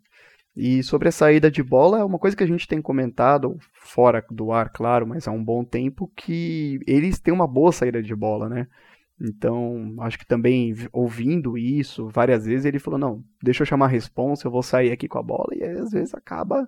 E 0.61 0.83
sobre 0.83 1.07
a 1.07 1.11
saída 1.11 1.49
de 1.49 1.63
bola, 1.63 1.99
é 1.99 2.03
uma 2.03 2.19
coisa 2.19 2.35
que 2.35 2.43
a 2.43 2.47
gente 2.47 2.67
tem 2.67 2.81
comentado, 2.81 3.57
fora 3.71 4.21
do 4.29 4.51
ar, 4.51 4.69
claro, 4.69 5.07
mas 5.07 5.25
há 5.25 5.31
um 5.31 5.41
bom 5.41 5.63
tempo, 5.63 6.11
que 6.17 6.81
eles 6.85 7.17
têm 7.17 7.33
uma 7.33 7.47
boa 7.47 7.71
saída 7.71 8.03
de 8.03 8.13
bola, 8.13 8.49
né? 8.49 8.67
Então, 9.21 9.95
acho 9.99 10.19
que 10.19 10.25
também 10.25 10.75
ouvindo 10.91 11.57
isso 11.57 12.09
várias 12.09 12.45
vezes, 12.45 12.65
ele 12.65 12.77
falou: 12.77 12.99
não, 12.99 13.23
deixa 13.41 13.61
eu 13.63 13.65
chamar 13.65 13.85
a 13.85 13.89
responsa, 13.89 14.47
eu 14.47 14.51
vou 14.51 14.61
sair 14.61 14.91
aqui 14.91 15.07
com 15.07 15.17
a 15.17 15.23
bola. 15.23 15.47
E 15.53 15.63
aí, 15.63 15.77
às 15.77 15.91
vezes 15.91 16.13
acaba 16.13 16.67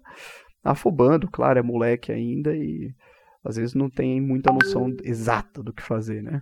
afobando, 0.63 1.29
claro, 1.29 1.60
é 1.60 1.62
moleque 1.62 2.13
ainda 2.13 2.55
e 2.55 2.93
às 3.43 3.57
vezes 3.57 3.75
não 3.75 3.89
tem 3.89 4.21
muita 4.21 4.53
noção 4.53 4.95
exata 5.03 5.62
do 5.62 5.74
que 5.74 5.83
fazer, 5.83 6.24
né? 6.24 6.41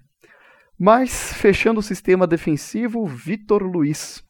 Mas, 0.77 1.33
fechando 1.33 1.79
o 1.79 1.83
sistema 1.83 2.27
defensivo, 2.27 3.07
Vitor 3.07 3.63
Luiz. 3.63 4.23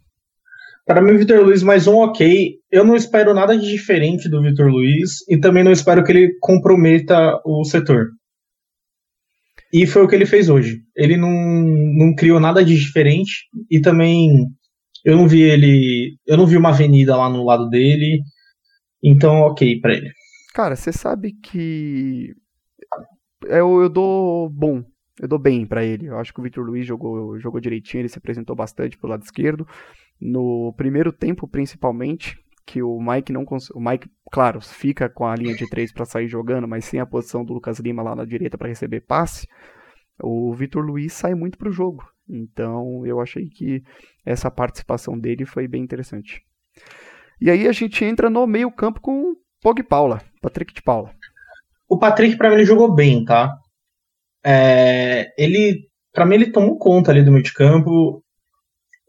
Para 0.89 1.03
mim, 1.03 1.12
o 1.12 1.19
Vitor 1.19 1.46
Luiz, 1.46 1.62
mais 1.62 1.86
um 1.86 1.98
ok. 1.98 2.55
Eu 2.72 2.84
não 2.84 2.96
espero 2.96 3.31
nada 3.31 3.55
de 3.55 3.69
diferente 3.69 4.27
do 4.27 4.41
Vitor 4.41 4.72
Luiz 4.72 5.19
e 5.29 5.39
também 5.39 5.63
não 5.63 5.72
espero 5.72 6.03
que 6.03 6.12
ele 6.12 6.36
comprometa 6.39 7.39
o 7.46 7.63
setor. 7.63 8.08
E 9.72 9.86
foi 9.86 10.01
o 10.01 10.08
que 10.08 10.15
ele 10.15 10.25
fez 10.25 10.50
hoje. 10.50 10.79
Ele 10.98 11.15
não, 11.15 11.29
não 11.29 12.15
criou 12.15 12.39
nada 12.39 12.65
de 12.65 12.75
diferente 12.75 13.46
e 13.69 13.79
também 13.79 14.31
eu 15.05 15.15
não 15.15 15.27
vi 15.27 15.43
ele, 15.43 16.17
eu 16.25 16.36
não 16.36 16.48
vi 16.48 16.58
uma 16.58 16.69
avenida 16.69 17.15
lá 17.15 17.29
no 17.29 17.46
lado 17.46 17.69
dele. 17.69 18.24
Então, 19.03 19.41
OK 19.41 19.79
para 19.81 19.93
ele. 19.93 20.10
Cara, 20.55 20.75
você 20.75 20.91
sabe 20.91 21.34
que 21.34 22.34
eu, 23.43 23.84
eu 23.84 23.89
dou 23.89 24.50
bom, 24.50 24.84
eu 25.22 25.27
dou 25.27 25.38
bem 25.38 25.67
para 25.67 25.86
ele. 25.86 26.08
Eu 26.08 26.17
acho 26.17 26.34
que 26.34 26.39
o 26.39 26.43
Victor 26.43 26.65
Luiz 26.65 26.84
jogou, 26.84 27.38
jogou 27.38 27.60
direitinho, 27.60 28.01
ele 28.01 28.10
se 28.10 28.17
apresentou 28.17 28.55
bastante 28.55 28.98
pelo 28.98 29.12
lado 29.12 29.22
esquerdo. 29.22 29.67
No 30.19 30.73
primeiro 30.75 31.11
tempo, 31.11 31.47
principalmente, 31.47 32.38
que 32.65 32.83
o 32.83 32.99
Mike 32.99 33.31
não 33.31 33.45
o 33.73 33.79
Mike, 33.79 34.09
claro, 34.31 34.61
fica 34.61 35.09
com 35.09 35.25
a 35.25 35.35
linha 35.35 35.55
de 35.55 35.67
três 35.69 35.91
para 35.91 36.05
sair 36.05 36.27
jogando, 36.27 36.67
mas 36.67 36.85
sem 36.85 36.99
a 36.99 37.05
posição 37.05 37.43
do 37.43 37.53
Lucas 37.53 37.79
Lima 37.79 38.03
lá 38.03 38.15
na 38.15 38.25
direita 38.25 38.57
para 38.57 38.67
receber 38.67 39.01
passe, 39.01 39.47
o 40.21 40.53
Vitor 40.53 40.85
Luiz 40.85 41.13
sai 41.13 41.33
muito 41.33 41.57
pro 41.57 41.71
jogo. 41.71 42.03
Então, 42.29 43.05
eu 43.05 43.19
achei 43.19 43.49
que 43.49 43.81
essa 44.25 44.51
participação 44.51 45.17
dele 45.17 45.45
foi 45.45 45.67
bem 45.67 45.81
interessante. 45.81 46.43
E 47.41 47.49
aí 47.49 47.67
a 47.67 47.71
gente 47.71 48.03
entra 48.05 48.29
no 48.29 48.45
meio-campo 48.45 49.01
com 49.01 49.35
Pog 49.61 49.81
Paula, 49.83 50.21
Patrick 50.41 50.73
de 50.73 50.81
Paula. 50.81 51.11
O 51.88 51.97
Patrick 51.97 52.38
para 52.38 52.49
mim 52.49 52.55
ele 52.55 52.65
jogou 52.65 52.93
bem, 52.93 53.25
tá? 53.25 53.57
É, 54.45 55.33
ele, 55.38 55.89
para 56.13 56.25
mim 56.25 56.35
ele 56.35 56.51
tomou 56.51 56.77
conta 56.77 57.11
ali 57.11 57.23
do 57.23 57.31
meio 57.31 57.43
de 57.43 57.53
campo. 57.53 58.23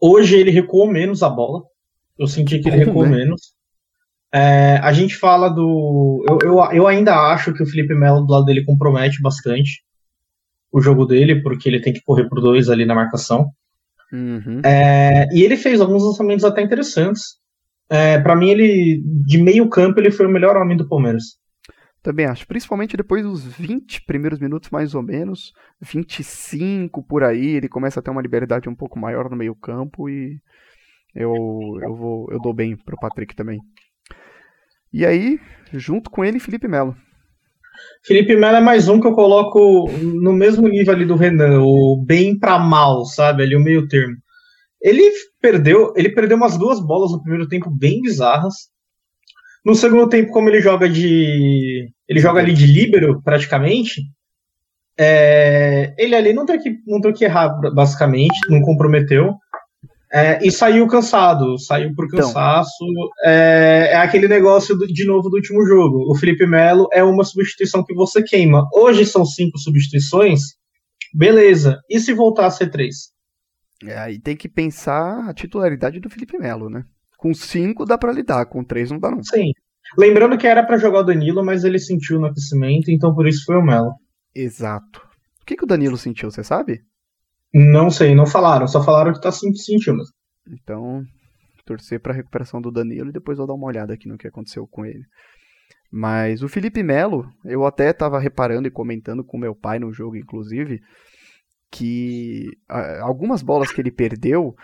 Hoje 0.01 0.35
ele 0.35 0.49
recuou 0.49 0.87
menos 0.87 1.21
a 1.21 1.29
bola. 1.29 1.61
Eu 2.17 2.27
senti 2.27 2.59
que 2.59 2.67
ele 2.67 2.77
recuou 2.77 3.05
né? 3.05 3.17
menos. 3.17 3.53
É, 4.33 4.79
a 4.81 4.91
gente 4.93 5.15
fala 5.15 5.49
do. 5.49 6.25
Eu, 6.27 6.39
eu, 6.41 6.71
eu, 6.71 6.87
ainda 6.87 7.15
acho 7.31 7.53
que 7.53 7.61
o 7.61 7.65
Felipe 7.65 7.93
Melo 7.93 8.25
do 8.25 8.31
lado 8.31 8.45
dele 8.45 8.63
compromete 8.63 9.21
bastante 9.21 9.83
o 10.71 10.79
jogo 10.79 11.05
dele, 11.05 11.41
porque 11.41 11.67
ele 11.67 11.81
tem 11.81 11.91
que 11.91 12.01
correr 12.01 12.29
por 12.29 12.39
dois 12.39 12.69
ali 12.69 12.85
na 12.85 12.95
marcação. 12.95 13.51
Uhum. 14.11 14.61
É, 14.63 15.27
e 15.33 15.43
ele 15.43 15.57
fez 15.57 15.81
alguns 15.81 16.03
lançamentos 16.03 16.45
até 16.45 16.61
interessantes. 16.61 17.39
É, 17.89 18.19
para 18.19 18.35
mim, 18.35 18.49
ele, 18.49 19.01
de 19.03 19.37
meio 19.37 19.67
campo, 19.69 19.99
ele 19.99 20.11
foi 20.11 20.25
o 20.25 20.29
melhor 20.29 20.55
homem 20.55 20.77
do 20.77 20.87
Palmeiras. 20.87 21.40
Também 22.03 22.25
acho, 22.25 22.47
principalmente 22.47 22.97
depois 22.97 23.23
dos 23.23 23.45
20 23.45 24.03
primeiros 24.05 24.39
minutos, 24.39 24.71
mais 24.71 24.95
ou 24.95 25.03
menos, 25.03 25.53
25 25.79 27.03
por 27.03 27.23
aí, 27.23 27.49
ele 27.57 27.69
começa 27.69 27.99
a 27.99 28.03
ter 28.03 28.09
uma 28.09 28.21
liberdade 28.21 28.67
um 28.67 28.75
pouco 28.75 28.97
maior 28.97 29.29
no 29.29 29.37
meio 29.37 29.53
campo 29.53 30.09
e 30.09 30.39
eu, 31.13 31.31
eu, 31.83 31.95
vou, 31.95 32.27
eu 32.31 32.39
dou 32.39 32.53
bem 32.53 32.75
pro 32.75 32.97
Patrick 32.99 33.35
também. 33.35 33.59
E 34.91 35.05
aí, 35.05 35.39
junto 35.71 36.09
com 36.09 36.25
ele, 36.25 36.39
Felipe 36.39 36.67
Melo. 36.67 36.95
Felipe 38.03 38.35
Melo 38.35 38.57
é 38.57 38.61
mais 38.61 38.87
um 38.89 38.99
que 38.99 39.07
eu 39.07 39.13
coloco 39.13 39.89
no 39.91 40.33
mesmo 40.33 40.67
nível 40.67 40.93
ali 40.93 41.05
do 41.05 41.15
Renan, 41.15 41.61
o 41.61 42.03
bem 42.03 42.37
para 42.37 42.57
mal, 42.57 43.05
sabe? 43.05 43.43
Ali 43.43 43.55
o 43.55 43.59
meio 43.59 43.87
termo. 43.87 44.15
Ele 44.81 45.03
perdeu, 45.39 45.93
ele 45.95 46.09
perdeu 46.09 46.35
umas 46.35 46.57
duas 46.57 46.79
bolas 46.79 47.11
no 47.11 47.21
primeiro 47.21 47.47
tempo 47.47 47.69
bem 47.69 48.01
bizarras. 48.01 48.70
No 49.63 49.75
segundo 49.75 50.09
tempo, 50.09 50.31
como 50.31 50.49
ele 50.49 50.61
joga 50.61 50.89
de. 50.89 51.89
Ele 52.07 52.19
joga 52.19 52.39
ali 52.39 52.53
de 52.53 52.65
líbero, 52.65 53.21
praticamente. 53.23 54.01
É, 54.97 55.93
ele 55.97 56.15
ali 56.15 56.33
não 56.33 56.45
tem, 56.45 56.59
que, 56.59 56.77
não 56.85 56.99
tem 56.99 57.13
que 57.13 57.23
errar, 57.23 57.49
basicamente, 57.73 58.39
não 58.49 58.61
comprometeu. 58.61 59.35
É, 60.13 60.45
e 60.45 60.51
saiu 60.51 60.85
cansado, 60.87 61.57
saiu 61.57 61.93
por 61.95 62.05
então. 62.05 62.19
cansaço. 62.19 62.83
Então. 62.83 63.09
É, 63.23 63.91
é, 63.91 63.95
aquele 63.97 64.27
negócio 64.27 64.77
do, 64.77 64.85
de 64.85 65.05
novo 65.05 65.29
do 65.29 65.37
último 65.37 65.65
jogo. 65.65 66.11
O 66.11 66.15
Felipe 66.15 66.45
Melo 66.45 66.89
é 66.91 67.01
uma 67.01 67.23
substituição 67.23 67.83
que 67.83 67.93
você 67.93 68.21
queima. 68.21 68.67
Hoje 68.75 69.05
são 69.05 69.23
cinco 69.23 69.57
substituições, 69.57 70.41
beleza. 71.13 71.79
E 71.89 71.99
se 71.99 72.13
voltar 72.13 72.47
a 72.47 72.51
ser 72.51 72.69
três? 72.69 73.11
É, 73.85 73.97
aí 73.97 74.19
tem 74.19 74.35
que 74.35 74.49
pensar 74.49 75.29
a 75.29 75.33
titularidade 75.33 75.99
do 75.99 76.09
Felipe 76.09 76.37
Melo, 76.37 76.69
né? 76.69 76.83
Com 77.21 77.35
cinco 77.35 77.85
dá 77.85 77.99
para 77.99 78.11
lidar, 78.11 78.47
com 78.47 78.63
três 78.63 78.89
não 78.89 78.97
dá 78.97 79.11
não. 79.11 79.21
Sim. 79.23 79.51
Lembrando 79.95 80.39
que 80.39 80.47
era 80.47 80.65
para 80.65 80.77
jogar 80.77 81.01
o 81.01 81.03
Danilo, 81.03 81.45
mas 81.45 81.63
ele 81.63 81.77
sentiu 81.77 82.19
no 82.19 82.25
aquecimento, 82.25 82.89
então 82.89 83.13
por 83.13 83.27
isso 83.27 83.45
foi 83.45 83.57
o 83.57 83.61
Melo. 83.61 83.93
Exato. 84.33 84.99
O 85.39 85.45
que, 85.45 85.55
que 85.55 85.63
o 85.63 85.67
Danilo 85.67 85.97
sentiu, 85.97 86.31
você 86.31 86.43
sabe? 86.43 86.81
Não 87.53 87.91
sei, 87.91 88.15
não 88.15 88.25
falaram, 88.25 88.67
só 88.67 88.83
falaram 88.83 89.13
que 89.13 89.21
tá 89.21 89.31
sentindo. 89.31 90.01
Então, 90.49 91.03
torcer 91.63 91.99
para 91.99 92.11
a 92.11 92.15
recuperação 92.15 92.59
do 92.59 92.71
Danilo 92.71 93.09
e 93.09 93.13
depois 93.13 93.37
vou 93.37 93.45
dar 93.45 93.53
uma 93.53 93.67
olhada 93.67 93.93
aqui 93.93 94.07
no 94.07 94.17
que 94.17 94.27
aconteceu 94.27 94.65
com 94.65 94.83
ele. 94.83 95.03
Mas 95.91 96.41
o 96.41 96.49
Felipe 96.49 96.81
Melo, 96.81 97.29
eu 97.45 97.65
até 97.67 97.91
estava 97.91 98.19
reparando 98.19 98.67
e 98.67 98.71
comentando 98.71 99.23
com 99.23 99.37
meu 99.37 99.53
pai 99.53 99.77
no 99.77 99.93
jogo, 99.93 100.15
inclusive, 100.15 100.79
que 101.69 102.47
algumas 103.01 103.43
bolas 103.43 103.71
que 103.71 103.79
ele 103.79 103.91
perdeu, 103.91 104.55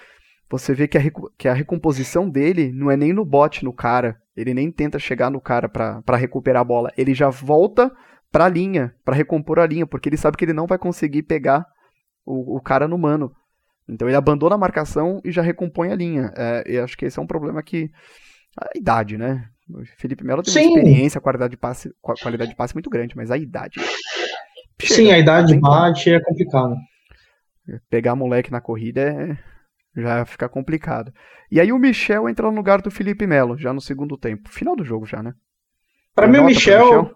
você 0.49 0.73
vê 0.73 0.87
que 0.87 0.97
a, 0.97 1.01
que 1.37 1.47
a 1.47 1.53
recomposição 1.53 2.29
dele 2.29 2.71
não 2.71 2.89
é 2.89 2.95
nem 2.95 3.11
no 3.11 3.25
bote 3.25 3.65
no 3.65 3.73
cara. 3.73 4.17
Ele 4.35 4.53
nem 4.53 4.71
tenta 4.71 4.97
chegar 4.97 5.29
no 5.29 5.41
cara 5.41 5.67
para 5.67 6.17
recuperar 6.17 6.61
a 6.61 6.65
bola. 6.65 6.91
Ele 6.97 7.13
já 7.13 7.29
volta 7.29 7.91
para 8.31 8.45
a 8.45 8.49
linha, 8.49 8.93
para 9.03 9.15
recompor 9.15 9.59
a 9.59 9.65
linha, 9.65 9.85
porque 9.85 10.07
ele 10.07 10.17
sabe 10.17 10.37
que 10.37 10.45
ele 10.45 10.53
não 10.53 10.67
vai 10.67 10.77
conseguir 10.77 11.23
pegar 11.23 11.65
o, 12.25 12.57
o 12.57 12.61
cara 12.61 12.87
no 12.87 12.97
mano. 12.97 13.31
Então 13.89 14.07
ele 14.07 14.17
abandona 14.17 14.55
a 14.55 14.59
marcação 14.59 15.21
e 15.23 15.31
já 15.31 15.41
recompõe 15.41 15.91
a 15.91 15.95
linha. 15.95 16.31
É, 16.35 16.63
eu 16.65 16.83
acho 16.83 16.97
que 16.97 17.05
esse 17.05 17.17
é 17.17 17.21
um 17.21 17.27
problema 17.27 17.61
que. 17.63 17.89
A 18.59 18.75
idade, 18.75 19.17
né? 19.17 19.47
O 19.69 19.83
Felipe 19.99 20.23
Melo 20.23 20.41
tem 20.41 20.53
Sim. 20.53 20.69
uma 20.69 20.79
experiência, 20.79 21.21
qualidade 21.21 21.51
de 21.51 21.57
passe, 21.57 21.93
qualidade 22.01 22.49
de 22.49 22.55
passe 22.55 22.73
muito 22.73 22.89
grande, 22.89 23.15
mas 23.15 23.29
a 23.29 23.37
idade. 23.37 23.79
Chega, 24.81 24.93
Sim, 24.93 25.11
a 25.11 25.19
idade 25.19 25.59
bate 25.59 26.11
é 26.11 26.19
complicado. 26.19 26.75
Pegar 27.89 28.15
moleque 28.15 28.51
na 28.51 28.61
corrida 28.61 29.01
é, 29.01 29.37
já 29.97 30.25
fica 30.25 30.47
complicado. 30.47 31.11
E 31.51 31.59
aí 31.59 31.71
o 31.71 31.79
Michel 31.79 32.29
entra 32.29 32.49
no 32.49 32.55
lugar 32.55 32.81
do 32.81 32.91
Felipe 32.91 33.25
Melo, 33.25 33.57
já 33.57 33.73
no 33.73 33.81
segundo 33.81 34.17
tempo. 34.17 34.49
Final 34.49 34.75
do 34.75 34.83
jogo 34.83 35.05
já, 35.05 35.23
né? 35.23 35.33
Para 36.13 36.27
mim, 36.27 36.39
o 36.39 36.45
Michel, 36.45 37.11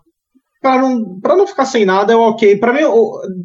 para 0.61 0.81
não, 0.81 1.19
pra 1.19 1.35
não 1.35 1.47
ficar 1.47 1.65
sem 1.65 1.85
nada, 1.85 2.13
é 2.13 2.15
ok. 2.15 2.57
Para 2.57 2.73
mim, 2.73 2.81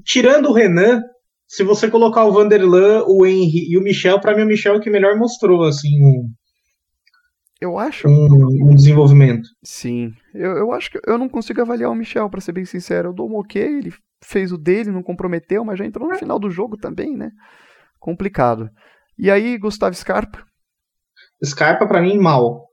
tirando 0.05 0.51
o 0.51 0.53
Renan, 0.53 1.01
se 1.47 1.63
você 1.65 1.91
colocar 1.91 2.25
o 2.25 2.33
Vanderlan, 2.33 3.05
o 3.07 3.25
Henry 3.25 3.71
e 3.71 3.79
o 3.79 3.83
Michel, 3.83 4.21
para 4.21 4.37
mim 4.37 4.43
o 4.43 4.47
Michel 4.47 4.75
é 4.75 4.77
o 4.79 4.81
que 4.81 4.91
melhor 4.91 5.17
mostrou, 5.17 5.65
assim, 5.65 6.03
um, 6.03 6.29
eu 7.61 7.79
acho. 7.79 8.07
Um, 8.07 8.71
um, 8.71 8.75
desenvolvimento. 8.75 9.49
Sim. 9.63 10.13
Eu, 10.35 10.53
eu 10.53 10.73
acho 10.73 10.91
que 10.91 11.01
eu 11.07 11.17
não 11.17 11.29
consigo 11.29 11.61
avaliar 11.61 11.91
o 11.91 11.95
Michel, 11.95 12.29
para 12.29 12.41
ser 12.41 12.53
bem 12.53 12.65
sincero. 12.65 13.09
Eu 13.09 13.15
dou 13.15 13.31
um 13.31 13.37
ok, 13.37 13.63
ele 13.63 13.93
fez 14.23 14.53
o 14.53 14.59
dele, 14.59 14.91
não 14.91 15.03
comprometeu, 15.03 15.65
mas 15.65 15.79
já 15.79 15.87
entrou 15.87 16.09
no 16.09 16.17
final 16.17 16.39
do 16.39 16.51
jogo 16.51 16.77
também, 16.77 17.17
né? 17.17 17.31
Complicado. 17.99 18.69
E 19.19 19.31
aí, 19.31 19.57
Gustavo 19.59 19.95
Scarpa? 19.95 20.45
Scarpa, 21.45 21.87
para 21.87 22.03
mim, 22.03 22.19
mal. 22.19 22.69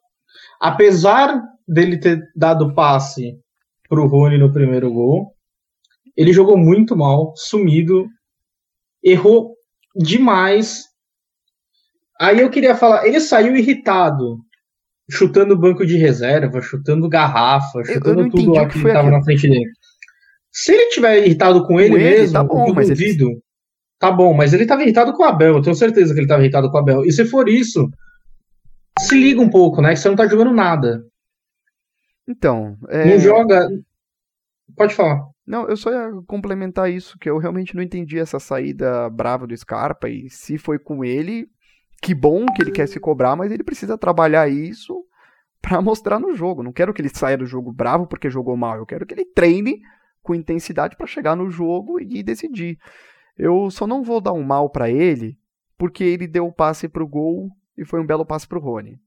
Apesar 0.60 1.42
dele 1.68 1.98
ter 1.98 2.22
dado 2.36 2.74
passe 2.74 3.38
pro 3.88 4.08
Rony 4.08 4.38
no 4.38 4.52
primeiro 4.52 4.92
gol, 4.92 5.34
ele 6.16 6.34
jogou 6.34 6.58
muito 6.58 6.96
mal, 6.96 7.34
sumido, 7.36 8.08
errou 9.04 9.56
demais. 9.96 10.86
Aí 12.20 12.40
eu 12.40 12.50
queria 12.50 12.76
falar, 12.76 13.06
ele 13.08 13.20
saiu 13.20 13.56
irritado, 13.56 14.38
chutando 15.10 15.60
banco 15.60 15.86
de 15.86 15.98
reserva, 15.98 16.62
chutando 16.62 17.10
garrafa, 17.10 17.84
chutando 17.84 18.30
tudo 18.30 18.54
lá 18.54 18.68
que, 18.68 18.80
que 18.80 18.88
estava 18.88 19.10
na 19.10 19.24
frente 19.24 19.50
dele. 19.50 19.70
Se 20.52 20.72
ele 20.72 20.90
tiver 20.90 21.18
irritado 21.26 21.66
com 21.66 21.80
ele, 21.80 21.96
com 21.96 21.98
ele 21.98 22.18
mesmo, 22.18 22.34
tá 22.34 22.44
bom, 22.44 22.68
eu 22.68 22.74
mas 22.74 22.90
duvido. 22.90 23.30
Ele... 23.30 23.44
Tá 24.04 24.12
bom, 24.12 24.34
mas 24.34 24.52
ele 24.52 24.64
estava 24.64 24.82
irritado 24.82 25.14
com 25.14 25.24
o 25.24 25.26
Abel, 25.26 25.56
eu 25.56 25.62
tenho 25.62 25.74
certeza 25.78 26.14
que 26.14 26.20
ele 26.20 26.26
estava 26.26 26.42
irritado 26.42 26.70
com 26.70 26.76
o 26.76 26.80
Abel. 26.82 27.06
E 27.06 27.12
se 27.14 27.24
for 27.24 27.48
isso, 27.48 27.90
se 29.00 29.16
liga 29.16 29.40
um 29.40 29.50
pouco, 29.50 29.82
né? 29.82 29.92
Que 29.92 29.96
você 29.96 30.10
não 30.10 30.16
tá 30.18 30.28
jogando 30.28 30.52
nada. 30.52 31.06
Então. 32.28 32.78
É... 32.90 33.06
Não 33.06 33.18
joga. 33.18 33.66
Pode 34.76 34.94
falar. 34.94 35.26
Não, 35.48 35.70
eu 35.70 35.78
só 35.78 35.90
ia 35.90 36.12
complementar 36.28 36.92
isso, 36.92 37.18
que 37.18 37.30
eu 37.30 37.38
realmente 37.38 37.74
não 37.78 37.82
entendi 37.82 38.20
essa 38.20 38.42
saída 38.42 39.10
brava 39.10 39.48
do 39.48 39.56
Scarpa. 39.56 40.10
E 40.10 40.30
se 40.30 40.58
foi 40.58 40.78
com 40.78 41.06
ele, 41.06 41.48
que 42.02 42.14
bom 42.14 42.46
que 42.48 42.62
ele 42.62 42.72
quer 42.72 42.90
se 42.90 43.00
cobrar, 43.00 43.38
mas 43.38 43.54
ele 43.54 43.64
precisa 43.64 43.98
trabalhar 43.98 44.50
isso 44.50 45.02
para 45.62 45.82
mostrar 45.82 46.20
no 46.20 46.36
jogo. 46.36 46.62
Não 46.62 46.74
quero 46.74 46.94
que 46.94 47.02
ele 47.02 47.08
saia 47.08 47.38
do 47.38 47.46
jogo 47.46 47.72
bravo 47.72 48.06
porque 48.06 48.30
jogou 48.30 48.58
mal. 48.58 48.76
Eu 48.76 48.86
quero 48.86 49.06
que 49.06 49.14
ele 49.14 49.24
treine 49.24 49.80
com 50.22 50.36
intensidade 50.36 50.98
para 50.98 51.08
chegar 51.08 51.38
no 51.38 51.50
jogo 51.50 52.02
e 52.02 52.22
decidir. 52.22 52.78
Eu 53.38 53.70
só 53.72 53.88
não 53.88 54.04
vou 54.04 54.22
dar 54.22 54.34
um 54.34 54.44
mal 54.44 54.70
para 54.70 54.90
ele 54.90 55.38
porque 55.78 56.04
ele 56.04 56.28
deu 56.28 56.48
o 56.48 56.54
passe 56.54 56.88
pro 56.88 57.08
gol 57.08 57.50
e 57.78 57.84
foi 57.84 58.00
um 58.00 58.06
belo 58.06 58.26
passe 58.26 58.48
pro 58.48 58.60
Rony. 58.60 59.00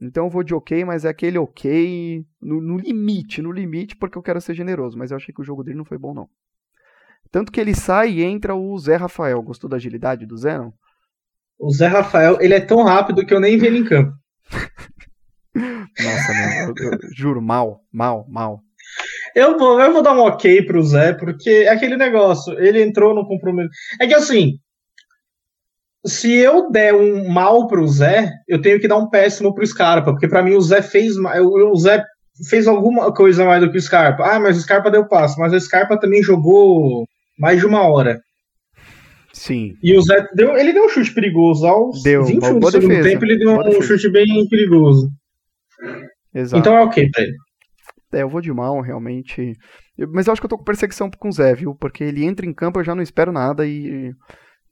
Então 0.00 0.24
eu 0.24 0.30
vou 0.30 0.42
de 0.42 0.54
ok, 0.54 0.84
mas 0.84 1.04
é 1.04 1.08
aquele 1.08 1.38
ok 1.38 2.24
no, 2.40 2.60
no, 2.60 2.78
limite, 2.78 3.42
no 3.42 3.52
limite, 3.52 3.94
porque 3.96 4.16
eu 4.16 4.22
quero 4.22 4.40
ser 4.40 4.54
generoso. 4.54 4.96
Mas 4.96 5.10
eu 5.10 5.16
achei 5.16 5.34
que 5.34 5.40
o 5.40 5.44
jogo 5.44 5.62
dele 5.62 5.76
não 5.76 5.84
foi 5.84 5.98
bom, 5.98 6.14
não. 6.14 6.28
Tanto 7.30 7.52
que 7.52 7.60
ele 7.60 7.74
sai 7.74 8.10
e 8.12 8.22
entra 8.22 8.54
o 8.54 8.76
Zé 8.78 8.96
Rafael. 8.96 9.42
Gostou 9.42 9.68
da 9.68 9.76
agilidade 9.76 10.26
do 10.26 10.36
Zé, 10.36 10.58
não? 10.58 10.72
O 11.58 11.70
Zé 11.70 11.86
Rafael, 11.86 12.38
ele 12.40 12.54
é 12.54 12.60
tão 12.60 12.82
rápido 12.82 13.24
que 13.24 13.34
eu 13.34 13.38
nem 13.38 13.58
vi 13.58 13.66
ele 13.66 13.78
em 13.78 13.84
campo. 13.84 14.12
Nossa, 15.54 16.32
meu, 16.32 16.74
eu, 16.76 16.92
eu, 16.92 16.98
juro, 17.14 17.42
mal, 17.42 17.84
mal, 17.92 18.26
mal. 18.28 18.62
Eu 19.34 19.58
vou, 19.58 19.80
eu 19.80 19.92
vou 19.92 20.02
dar 20.02 20.12
um 20.12 20.20
ok 20.20 20.62
pro 20.62 20.82
Zé, 20.82 21.12
porque 21.12 21.50
é 21.50 21.68
aquele 21.68 21.96
negócio, 21.96 22.58
ele 22.58 22.82
entrou 22.82 23.14
no 23.14 23.26
compromisso. 23.26 23.70
É 24.00 24.06
que 24.06 24.14
assim, 24.14 24.58
se 26.04 26.34
eu 26.34 26.70
der 26.70 26.94
um 26.94 27.28
mal 27.28 27.66
pro 27.66 27.86
Zé, 27.86 28.30
eu 28.48 28.60
tenho 28.60 28.80
que 28.80 28.88
dar 28.88 28.96
um 28.96 29.08
péssimo 29.08 29.54
pro 29.54 29.66
Scarpa, 29.66 30.12
porque 30.12 30.28
para 30.28 30.42
mim 30.42 30.54
o 30.54 30.60
Zé 30.60 30.82
fez 30.82 31.14
o 31.16 31.76
Zé 31.76 32.02
fez 32.48 32.66
alguma 32.66 33.12
coisa 33.12 33.44
mais 33.44 33.60
do 33.60 33.70
que 33.70 33.76
o 33.76 33.82
Scarpa. 33.82 34.24
Ah, 34.24 34.40
mas 34.40 34.56
o 34.56 34.60
Scarpa 34.60 34.90
deu 34.90 35.06
passo, 35.06 35.38
mas 35.38 35.52
o 35.52 35.60
Scarpa 35.60 35.98
também 35.98 36.22
jogou 36.22 37.04
mais 37.38 37.60
de 37.60 37.66
uma 37.66 37.82
hora. 37.82 38.20
Sim. 39.32 39.76
E 39.82 39.96
o 39.96 40.02
Zé 40.02 40.26
deu, 40.34 40.56
ele 40.56 40.72
deu 40.72 40.86
um 40.86 40.88
chute 40.88 41.12
perigoso 41.12 41.66
aos 41.66 42.02
deu, 42.02 42.24
20 42.24 42.42
minutos 42.42 42.72
do 42.72 42.80
segundo 42.80 43.02
tempo, 43.02 43.24
ele 43.24 43.38
deu 43.38 43.50
um 43.50 43.62
defesa. 43.62 43.82
chute 43.82 44.10
bem 44.10 44.48
perigoso. 44.48 45.08
Exato. 46.34 46.60
Então 46.60 46.76
é 46.76 46.82
ok 46.82 47.10
pra 47.10 47.22
ele. 47.22 47.36
É, 48.12 48.22
eu 48.22 48.28
vou 48.28 48.40
de 48.40 48.52
mal, 48.52 48.80
realmente. 48.80 49.54
Mas 50.12 50.26
eu 50.26 50.32
acho 50.32 50.40
que 50.40 50.46
eu 50.46 50.50
tô 50.50 50.58
com 50.58 50.64
perseguição 50.64 51.10
com 51.10 51.28
o 51.28 51.32
Zé, 51.32 51.54
viu? 51.54 51.74
Porque 51.74 52.02
ele 52.04 52.24
entra 52.24 52.46
em 52.46 52.54
campo, 52.54 52.80
eu 52.80 52.84
já 52.84 52.94
não 52.94 53.02
espero 53.02 53.32
nada 53.32 53.66
e 53.66 54.12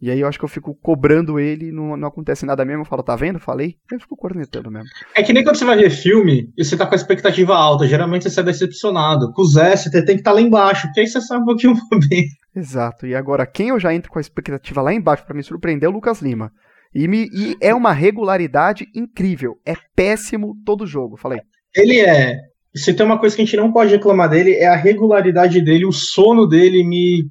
e 0.00 0.12
aí 0.12 0.20
eu 0.20 0.28
acho 0.28 0.38
que 0.38 0.44
eu 0.44 0.48
fico 0.48 0.76
cobrando 0.76 1.40
ele, 1.40 1.72
não, 1.72 1.96
não 1.96 2.06
acontece 2.06 2.46
nada 2.46 2.64
mesmo. 2.64 2.82
Eu 2.82 2.86
falo, 2.86 3.02
tá 3.02 3.16
vendo? 3.16 3.40
Falei. 3.40 3.74
Eu 3.90 3.98
fico 3.98 4.16
cornetando 4.16 4.70
mesmo. 4.70 4.88
É 5.14 5.22
que 5.24 5.32
nem 5.32 5.42
quando 5.42 5.56
você 5.56 5.64
vai 5.64 5.76
ver 5.76 5.90
filme 5.90 6.52
e 6.56 6.64
você 6.64 6.76
tá 6.76 6.86
com 6.86 6.94
a 6.94 6.96
expectativa 6.96 7.56
alta. 7.56 7.86
Geralmente 7.86 8.30
você 8.30 8.38
é 8.38 8.44
decepcionado. 8.44 9.32
Com 9.32 9.42
o 9.42 9.46
Zé, 9.46 9.74
você 9.74 9.90
tem 9.90 10.04
que 10.04 10.12
estar 10.12 10.30
tá 10.30 10.34
lá 10.34 10.40
embaixo, 10.40 10.86
porque 10.86 11.00
aí 11.00 11.06
você 11.06 11.20
sabe 11.20 11.42
um 11.42 11.46
pouquinho 11.46 11.74
bem. 12.08 12.26
Exato. 12.54 13.06
E 13.06 13.14
agora, 13.14 13.44
quem 13.44 13.70
eu 13.70 13.80
já 13.80 13.92
entro 13.92 14.10
com 14.10 14.18
a 14.18 14.22
expectativa 14.22 14.80
lá 14.80 14.94
embaixo 14.94 15.24
para 15.26 15.34
me 15.34 15.42
surpreender 15.42 15.88
é 15.88 15.90
o 15.90 15.94
Lucas 15.94 16.22
Lima. 16.22 16.52
E, 16.94 17.08
me, 17.08 17.28
e 17.32 17.56
é 17.60 17.74
uma 17.74 17.92
regularidade 17.92 18.86
incrível. 18.94 19.56
É 19.66 19.74
péssimo 19.96 20.54
todo 20.64 20.86
jogo. 20.86 21.16
Falei. 21.16 21.40
Ele 21.74 22.00
é. 22.00 22.36
Se 22.74 22.94
tem 22.94 23.04
uma 23.04 23.18
coisa 23.18 23.34
que 23.34 23.42
a 23.42 23.44
gente 23.44 23.56
não 23.56 23.72
pode 23.72 23.90
reclamar 23.90 24.28
dele, 24.28 24.54
é 24.54 24.66
a 24.66 24.76
regularidade 24.76 25.60
dele, 25.60 25.86
o 25.86 25.92
sono 25.92 26.46
dele 26.46 26.84
me 26.84 27.28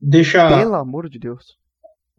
deixa. 0.00 0.48
Pelo 0.58 0.74
amor 0.74 1.08
de 1.08 1.18
Deus 1.18 1.60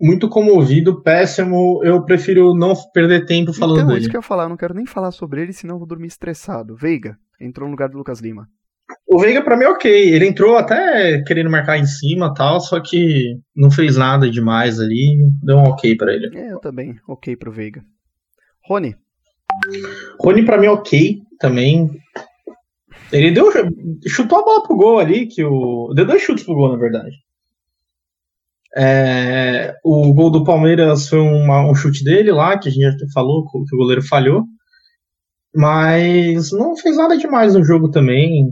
muito 0.02 0.28
comovido, 0.28 1.04
péssimo. 1.04 1.80
Eu 1.84 2.04
prefiro 2.04 2.56
não 2.56 2.74
perder 2.92 3.24
tempo 3.26 3.54
falando 3.54 3.76
então, 3.76 3.88
dele. 3.90 4.00
Então, 4.00 4.00
isso 4.00 4.10
que 4.10 4.18
eu 4.18 4.20
ia 4.20 4.28
falar, 4.28 4.46
eu 4.46 4.50
não 4.50 4.58
quero 4.58 4.74
nem 4.74 4.86
falar 4.86 5.12
sobre 5.12 5.44
ele, 5.44 5.54
senão 5.54 5.76
eu 5.76 5.80
vou 5.80 5.88
dormir 5.88 6.08
estressado. 6.08 6.76
Veiga 6.76 7.16
entrou 7.40 7.68
no 7.68 7.72
lugar 7.72 7.90
do 7.90 7.98
Lucas 7.98 8.20
Lima. 8.20 8.48
O 9.08 9.20
Veiga, 9.20 9.42
pra 9.42 9.58
mim, 9.58 9.66
é 9.66 9.70
ok. 9.70 10.14
Ele 10.14 10.28
entrou 10.28 10.58
até 10.58 11.22
querendo 11.24 11.50
marcar 11.50 11.78
em 11.78 11.86
cima 11.86 12.34
tal, 12.34 12.60
só 12.60 12.80
que 12.80 13.38
não 13.56 13.72
fez 13.72 13.96
nada 13.96 14.30
demais 14.30 14.80
ali. 14.80 15.18
Deu 15.42 15.58
um 15.58 15.64
ok 15.64 15.96
pra 15.96 16.14
ele. 16.14 16.36
É, 16.38 16.54
eu 16.54 16.60
também. 16.60 16.96
Ok 17.08 17.36
pro 17.36 17.52
Veiga. 17.52 17.84
Rony. 18.68 18.96
Rony, 20.20 20.46
pra 20.46 20.58
mim, 20.58 20.68
é 20.68 20.72
ok 20.72 21.22
também. 21.40 21.90
Ele 23.12 23.32
deu. 23.32 23.52
chutou 24.08 24.40
a 24.40 24.44
bola 24.44 24.64
pro 24.64 24.76
gol 24.76 25.00
ali, 25.00 25.28
que 25.28 25.44
o. 25.44 25.94
Deu 25.94 26.06
dois 26.06 26.22
chutes 26.22 26.44
pro 26.44 26.56
gol, 26.56 26.72
na 26.72 26.78
verdade. 26.78 27.16
É, 28.76 29.76
o 29.84 30.14
gol 30.14 30.32
do 30.32 30.46
Palmeiras 30.46 31.10
foi 31.10 31.20
uma, 31.20 31.70
um 31.70 31.76
chute 31.76 32.04
dele 32.04 32.32
lá, 32.32 32.58
que 32.58 32.70
a 32.70 32.72
gente 32.72 32.84
já 32.84 32.96
falou 33.14 33.46
que 33.46 33.76
o 33.76 33.78
goleiro 33.78 34.02
falhou. 34.02 34.46
Mas 35.54 36.52
não 36.54 36.78
fez 36.78 36.96
nada 36.96 37.18
demais 37.18 37.54
no 37.54 37.64
jogo 37.64 37.92
também. 37.92 38.50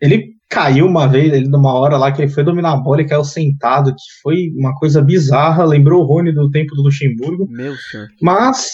Ele 0.00 0.34
caiu 0.48 0.86
uma 0.86 1.08
vez, 1.08 1.32
ele 1.32 1.48
numa 1.48 1.74
hora 1.74 1.96
lá 1.96 2.12
que 2.12 2.22
ele 2.22 2.30
foi 2.30 2.44
dominar 2.44 2.72
a 2.72 2.76
bola 2.76 3.02
e 3.02 3.06
caiu 3.06 3.24
sentado, 3.24 3.90
que 3.90 4.22
foi 4.22 4.52
uma 4.56 4.74
coisa 4.76 5.02
bizarra. 5.02 5.64
Lembrou 5.64 6.02
o 6.02 6.06
Rony 6.06 6.32
do 6.32 6.48
tempo 6.50 6.76
do 6.76 6.82
Luxemburgo. 6.82 7.48
Meu 7.50 7.74
senhor. 7.74 8.06
Mas 8.22 8.70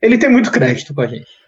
ele 0.00 0.16
tem 0.16 0.30
muito 0.30 0.50
crédito 0.50 0.94
com 0.94 1.02
a 1.02 1.06
gente. 1.06 1.41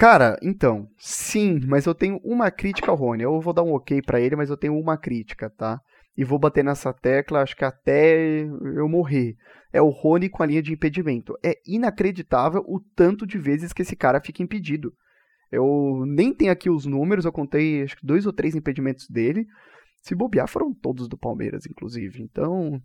Cara, 0.00 0.38
então, 0.42 0.88
sim, 0.98 1.60
mas 1.66 1.84
eu 1.84 1.94
tenho 1.94 2.18
uma 2.24 2.50
crítica 2.50 2.90
ao 2.90 2.96
Rony. 2.96 3.22
Eu 3.22 3.38
vou 3.38 3.52
dar 3.52 3.62
um 3.62 3.74
ok 3.74 4.00
para 4.00 4.18
ele, 4.18 4.34
mas 4.34 4.48
eu 4.48 4.56
tenho 4.56 4.74
uma 4.74 4.96
crítica, 4.96 5.50
tá? 5.50 5.78
e 6.20 6.24
vou 6.24 6.38
bater 6.38 6.62
nessa 6.62 6.92
tecla, 6.92 7.40
acho 7.40 7.56
que 7.56 7.64
até 7.64 8.42
eu 8.76 8.86
morrer. 8.86 9.36
É 9.72 9.80
o 9.80 9.88
Rony 9.88 10.28
com 10.28 10.42
a 10.42 10.46
linha 10.46 10.62
de 10.62 10.70
impedimento. 10.70 11.34
É 11.42 11.54
inacreditável 11.66 12.62
o 12.66 12.78
tanto 12.94 13.26
de 13.26 13.38
vezes 13.38 13.72
que 13.72 13.80
esse 13.80 13.96
cara 13.96 14.20
fica 14.20 14.42
impedido. 14.42 14.92
Eu 15.50 16.04
nem 16.06 16.34
tenho 16.34 16.52
aqui 16.52 16.68
os 16.68 16.84
números, 16.84 17.24
eu 17.24 17.32
contei 17.32 17.82
acho 17.82 17.96
que 17.96 18.06
dois 18.06 18.26
ou 18.26 18.34
três 18.34 18.54
impedimentos 18.54 19.08
dele. 19.08 19.46
Se 20.02 20.14
bobear, 20.14 20.46
foram 20.46 20.74
todos 20.74 21.08
do 21.08 21.16
Palmeiras, 21.16 21.64
inclusive. 21.64 22.22
Então, 22.22 22.80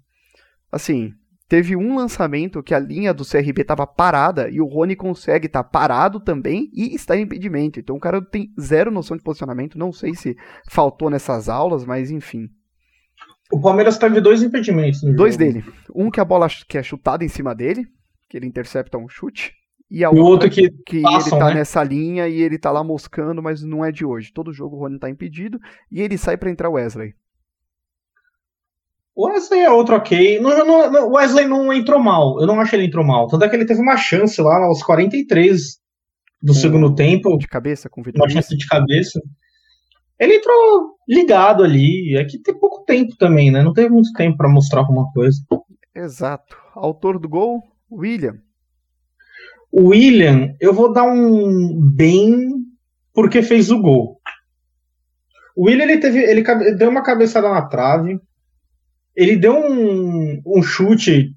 assim, 0.71 1.11
teve 1.47 1.75
um 1.75 1.95
lançamento 1.95 2.63
que 2.63 2.73
a 2.73 2.79
linha 2.79 3.13
do 3.13 3.25
CRB 3.25 3.61
estava 3.61 3.85
parada 3.85 4.49
e 4.49 4.59
o 4.59 4.65
Rony 4.65 4.95
consegue 4.95 5.47
estar 5.47 5.63
tá 5.63 5.69
parado 5.69 6.19
também 6.19 6.69
e 6.73 6.95
está 6.95 7.15
em 7.15 7.21
impedimento. 7.21 7.79
Então 7.79 7.95
o 7.95 7.99
cara 7.99 8.21
tem 8.21 8.51
zero 8.59 8.91
noção 8.91 9.15
de 9.15 9.23
posicionamento. 9.23 9.77
Não 9.77 9.91
sei 9.91 10.15
se 10.15 10.35
faltou 10.69 11.09
nessas 11.09 11.49
aulas, 11.49 11.85
mas 11.85 12.11
enfim. 12.11 12.49
O 13.51 13.61
Palmeiras 13.61 13.97
teve 13.97 14.19
dois 14.19 14.41
impedimentos. 14.41 15.01
dois 15.15 15.35
jogo. 15.35 15.45
dele. 15.45 15.65
Um 15.93 16.09
que 16.09 16.19
a 16.19 16.25
bola 16.25 16.47
que 16.67 16.77
é 16.77 16.83
chutada 16.83 17.23
em 17.23 17.29
cima 17.29 17.53
dele, 17.53 17.85
que 18.27 18.37
ele 18.37 18.47
intercepta 18.47 18.97
um 18.97 19.07
chute. 19.07 19.53
E 19.89 20.03
a 20.03 20.09
o 20.09 20.17
outro 20.17 20.49
que, 20.49 20.71
que 20.83 21.01
passam, 21.01 21.37
ele 21.37 21.39
tá 21.39 21.49
né? 21.49 21.53
nessa 21.55 21.83
linha 21.83 22.27
e 22.27 22.41
ele 22.41 22.57
tá 22.57 22.71
lá 22.71 22.83
moscando, 22.83 23.41
mas 23.43 23.61
não 23.63 23.85
é 23.85 23.91
de 23.91 24.03
hoje. 24.03 24.33
Todo 24.33 24.51
jogo 24.51 24.75
o 24.75 24.79
Rony 24.79 24.97
tá 24.97 25.09
impedido 25.09 25.59
e 25.91 26.01
ele 26.01 26.17
sai 26.17 26.37
para 26.37 26.49
entrar 26.49 26.69
o 26.69 26.73
Wesley. 26.73 27.13
O 29.15 29.27
Wesley 29.27 29.61
é 29.61 29.71
outro 29.71 29.95
ok. 29.95 30.39
O 30.39 31.13
Wesley 31.13 31.47
não 31.47 31.71
entrou 31.71 31.99
mal. 31.99 32.39
Eu 32.39 32.45
não 32.45 32.59
acho 32.59 32.71
que 32.71 32.75
ele 32.75 32.87
entrou 32.87 33.05
mal. 33.05 33.27
Tanto 33.27 33.45
é 33.45 33.49
que 33.49 33.55
ele 33.55 33.65
teve 33.65 33.81
uma 33.81 33.95
chance 33.95 34.41
lá 34.41 34.65
aos 34.65 34.83
43 34.83 35.79
do 36.41 36.53
com, 36.53 36.59
segundo 36.59 36.93
tempo. 36.93 37.37
De 37.37 37.47
cabeça, 37.47 37.89
com 37.89 38.01
Uma 38.01 38.29
chance 38.29 38.55
de 38.55 38.67
cabeça. 38.67 39.21
Ele 40.19 40.35
entrou 40.35 40.97
ligado 41.07 41.63
ali. 41.63 42.17
É 42.17 42.25
que 42.25 42.37
tem 42.39 42.59
pouco 42.59 42.83
tempo 42.83 43.15
também, 43.15 43.49
né? 43.49 43.63
Não 43.63 43.71
teve 43.71 43.89
muito 43.89 44.11
tempo 44.13 44.35
para 44.35 44.49
mostrar 44.49 44.81
alguma 44.81 45.09
coisa. 45.13 45.39
Exato. 45.95 46.57
Autor 46.73 47.17
do 47.17 47.29
gol, 47.29 47.63
William. 47.89 48.37
O 49.71 49.89
William, 49.89 50.53
eu 50.59 50.73
vou 50.73 50.91
dar 50.91 51.03
um 51.03 51.79
bem 51.79 52.49
porque 53.13 53.41
fez 53.41 53.71
o 53.71 53.81
gol. 53.81 54.19
O 55.55 55.67
William 55.67 55.85
ele 55.85 55.99
teve, 55.99 56.19
ele 56.19 56.43
deu 56.75 56.89
uma 56.89 57.01
cabeçada 57.01 57.49
na 57.49 57.61
trave. 57.61 58.19
Ele 59.15 59.35
deu 59.35 59.55
um, 59.55 60.41
um 60.45 60.61
chute 60.61 61.33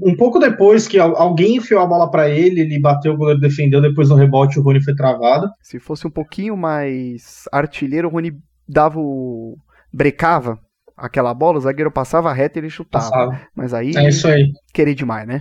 um 0.00 0.16
pouco 0.16 0.38
depois 0.38 0.88
que 0.88 0.98
alguém 0.98 1.56
enfiou 1.56 1.80
a 1.80 1.86
bola 1.86 2.10
para 2.10 2.28
ele, 2.28 2.60
ele 2.60 2.80
bateu, 2.80 3.12
o 3.12 3.16
goleiro 3.16 3.40
defendeu, 3.40 3.80
depois 3.80 4.08
no 4.08 4.16
rebote 4.16 4.58
o 4.58 4.62
Rony 4.62 4.82
foi 4.82 4.94
travado. 4.94 5.48
Se 5.60 5.78
fosse 5.78 6.06
um 6.06 6.10
pouquinho 6.10 6.56
mais 6.56 7.44
artilheiro, 7.52 8.08
o 8.08 8.10
Rony 8.10 8.32
dava 8.68 8.98
o... 8.98 9.56
brecava 9.92 10.58
aquela 10.96 11.32
bola, 11.34 11.58
o 11.58 11.60
zagueiro 11.60 11.90
passava 11.90 12.32
reto 12.32 12.58
e 12.58 12.60
ele 12.60 12.70
chutava. 12.70 13.04
Passava. 13.04 13.40
Mas 13.54 13.74
aí, 13.74 13.92
é 13.96 14.08
isso 14.08 14.26
aí. 14.26 14.50
querer 14.72 14.94
demais, 14.94 15.26
né? 15.26 15.40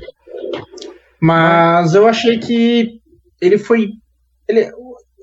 Mas 1.20 1.94
eu 1.94 2.08
achei 2.08 2.40
que 2.40 3.00
ele 3.40 3.58
foi. 3.58 3.90
Ele, 4.48 4.72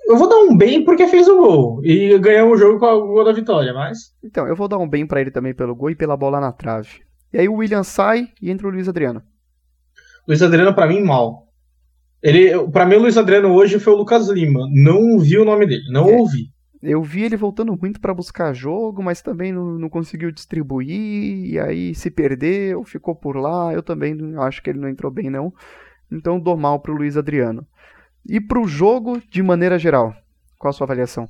eu 0.09 0.17
vou 0.17 0.27
dar 0.27 0.37
um 0.37 0.57
bem 0.57 0.83
porque 0.85 1.07
fez 1.07 1.29
o 1.29 1.37
gol 1.37 1.85
e 1.85 2.19
ganhou 2.19 2.51
o 2.51 2.57
jogo 2.57 2.79
com 2.79 2.87
o 2.87 3.07
gol 3.09 3.25
da 3.25 3.33
vitória, 3.33 3.75
mas. 3.75 4.15
Então, 4.25 4.49
eu 4.49 4.57
vou 4.57 4.67
dar 4.67 4.79
um 4.79 4.89
bem 4.89 5.07
para 5.07 5.21
ele 5.21 5.31
também 5.31 5.53
pelo 5.53 5.77
gol 5.77 5.91
e 5.91 5.95
pela 5.95 6.17
bola 6.17 6.41
na 6.41 6.51
trave. 6.51 7.03
E 7.31 7.39
aí 7.39 7.47
o 7.47 7.57
William 7.57 7.83
sai 7.83 8.29
e 8.41 8.51
entra 8.51 8.67
o 8.67 8.71
Luiz 8.71 8.89
Adriano. 8.89 9.23
Luiz 10.27 10.41
Adriano, 10.41 10.75
para 10.75 10.87
mim, 10.87 11.03
mal. 11.03 11.47
Ele, 12.23 12.69
para 12.69 12.87
mim, 12.87 12.97
o 12.97 13.01
Luiz 13.01 13.19
Adriano 13.19 13.53
hoje 13.53 13.79
foi 13.79 13.93
o 13.93 13.97
Lucas 13.97 14.29
Lima. 14.29 14.67
Não 14.73 15.19
vi 15.19 15.37
o 15.39 15.45
nome 15.45 15.67
dele, 15.67 15.85
não 15.91 16.09
é, 16.09 16.17
ouvi. 16.17 16.51
Eu 16.83 17.03
vi 17.03 17.25
ele 17.25 17.37
voltando 17.37 17.77
muito 17.79 18.01
para 18.01 18.15
buscar 18.15 18.55
jogo, 18.55 19.03
mas 19.03 19.21
também 19.21 19.53
não, 19.53 19.79
não, 19.79 19.91
conseguiu 19.91 20.33
distribuir. 20.33 21.51
E 21.51 21.59
aí 21.59 21.95
se 21.95 22.11
perdeu, 22.11 22.83
ficou 22.83 23.15
por 23.15 23.37
lá. 23.37 23.75
Eu 23.75 23.83
também 23.83 24.17
acho 24.39 24.63
que 24.63 24.71
ele 24.71 24.81
não 24.81 24.89
entrou 24.89 25.13
bem, 25.13 25.29
não. 25.29 25.53
Então 26.11 26.41
dou 26.41 26.57
mal 26.57 26.81
pro 26.81 26.95
Luiz 26.95 27.17
Adriano. 27.17 27.67
E 28.29 28.41
pro 28.41 28.69
jogo, 28.69 29.23
de 29.31 29.43
maneira 29.43 29.79
geral, 29.79 30.15
qual 30.59 30.69
a 30.69 30.73
sua 30.73 30.85
avaliação? 30.85 31.27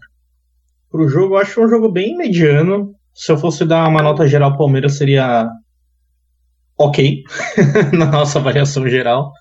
Pro 0.91 1.09
jogo, 1.09 1.35
eu 1.35 1.39
acho 1.39 1.63
um 1.63 1.69
jogo 1.69 1.89
bem 1.89 2.17
mediano. 2.17 2.93
Se 3.15 3.31
eu 3.31 3.39
fosse 3.39 3.65
dar 3.65 3.89
uma 3.89 4.03
nota 4.03 4.27
geral 4.27 4.57
Palmeiras, 4.57 4.97
seria 4.97 5.49
ok, 6.77 7.23
na 7.97 8.07
nossa 8.07 8.41
avaliação 8.41 8.89
geral. 8.89 9.33